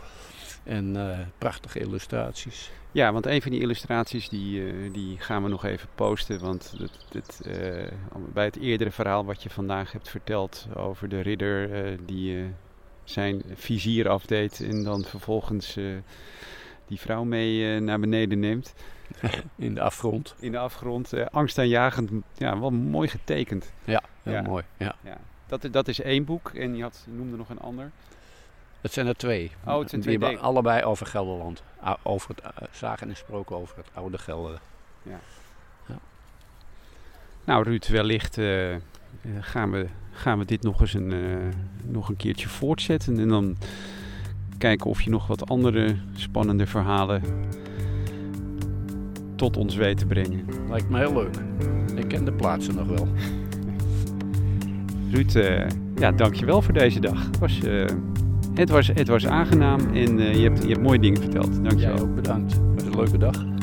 En 0.64 0.94
uh, 0.96 1.18
prachtige 1.38 1.78
illustraties. 1.78 2.70
Ja, 2.92 3.12
want 3.12 3.26
een 3.26 3.42
van 3.42 3.50
die 3.50 3.60
illustraties 3.60 4.28
die, 4.28 4.60
uh, 4.60 4.92
die 4.92 5.18
gaan 5.18 5.42
we 5.42 5.48
nog 5.48 5.64
even 5.64 5.88
posten. 5.94 6.40
Want 6.40 6.74
het, 6.78 7.06
het, 7.12 7.40
uh, 7.46 7.86
bij 8.32 8.44
het 8.44 8.56
eerdere 8.56 8.90
verhaal 8.90 9.24
wat 9.24 9.42
je 9.42 9.50
vandaag 9.50 9.92
hebt 9.92 10.08
verteld 10.08 10.66
over 10.76 11.08
de 11.08 11.20
ridder 11.20 11.96
die 12.06 12.44
zijn 13.04 13.42
vizier 13.54 14.08
afdeed 14.08 14.60
en 14.60 14.84
dan 14.84 15.04
vervolgens 15.04 15.76
die 16.90 17.00
vrouw 17.00 17.24
mee 17.24 17.74
eh, 17.74 17.80
naar 17.80 18.00
beneden 18.00 18.38
neemt. 18.38 18.74
In 19.56 19.74
de 19.74 19.80
afgrond. 19.80 20.34
In 20.40 20.52
de 20.52 20.58
afgrond. 20.58 21.12
eh, 21.12 21.26
angstaanjagend. 21.30 22.10
Ja, 22.36 22.60
wel 22.60 22.70
mooi 22.70 23.08
getekend. 23.08 23.72
Ja, 23.84 24.02
heel 24.22 24.32
Ja. 24.32 24.42
mooi. 24.42 24.64
Ja. 24.76 24.94
Ja. 25.04 25.16
Dat, 25.46 25.68
dat 25.70 25.88
is 25.88 26.00
één 26.00 26.24
boek. 26.24 26.50
En 26.50 26.76
je, 26.76 26.82
had, 26.82 27.02
je 27.06 27.12
noemde 27.12 27.36
nog 27.36 27.48
een 27.48 27.60
ander. 27.60 27.90
Het 28.80 28.92
zijn 28.92 29.06
er 29.06 29.16
twee. 29.16 29.50
Oh, 29.66 29.78
het 29.78 29.90
zijn 29.90 30.00
twee 30.00 30.18
Die 30.18 30.26
hebben 30.26 30.44
allebei 30.44 30.84
over 30.84 31.06
Gelderland. 31.06 31.62
Ah, 31.80 31.94
Over 32.02 32.28
het, 32.28 32.40
eh, 32.40 32.68
zagen 32.72 33.06
en 33.06 33.12
gesproken 33.12 33.56
over 33.56 33.76
het 33.76 33.86
oude 33.94 34.18
Gelderen. 34.18 34.60
Nou 37.44 37.62
Ruud, 37.62 37.88
wellicht 37.88 38.38
eh, 38.38 38.74
eh, 38.74 38.80
gaan, 39.40 39.70
we, 39.70 39.86
gaan 40.10 40.38
we 40.38 40.44
dit 40.44 40.62
nog 40.62 40.80
eens 40.80 40.94
een, 40.94 41.14
nog 41.84 42.08
een 42.08 42.16
keertje 42.16 42.48
voortzetten. 42.48 43.18
En 43.18 43.28
dan 43.28 43.56
kijken 44.58 44.90
of 44.90 45.02
je 45.02 45.10
nog 45.10 45.26
wat 45.26 45.50
andere 45.50 45.96
spannende 46.14 46.66
verhalen 46.66 47.22
tot 49.36 49.56
ons 49.56 49.74
weet 49.74 49.98
te 49.98 50.06
brengen. 50.06 50.46
Lijkt 50.68 50.88
me 50.88 50.98
heel 50.98 51.12
leuk. 51.12 51.36
Ik 51.94 52.08
ken 52.08 52.24
de 52.24 52.32
plaatsen 52.32 52.74
nog 52.74 52.86
wel. 52.86 53.08
Ruud, 55.12 55.34
eh 55.34 55.66
ja, 55.94 56.12
dankjewel 56.12 56.62
voor 56.62 56.74
deze 56.74 57.00
dag. 57.00 57.24
Het 57.26 57.38
was, 57.38 57.60
het 58.60 58.70
was, 58.70 58.86
het 58.86 59.08
was 59.08 59.26
aangenaam 59.26 59.80
en 59.94 60.18
eh, 60.18 60.34
je, 60.34 60.42
hebt, 60.42 60.62
je 60.62 60.68
hebt 60.68 60.80
mooie 60.80 60.98
dingen 60.98 61.20
verteld. 61.20 61.64
Dankjewel. 61.64 61.94
Jij 61.94 62.02
ook 62.02 62.14
bedankt. 62.14 62.52
Het 62.52 62.74
was 62.74 62.84
een 62.84 62.96
leuke 62.96 63.18
dag. 63.18 63.59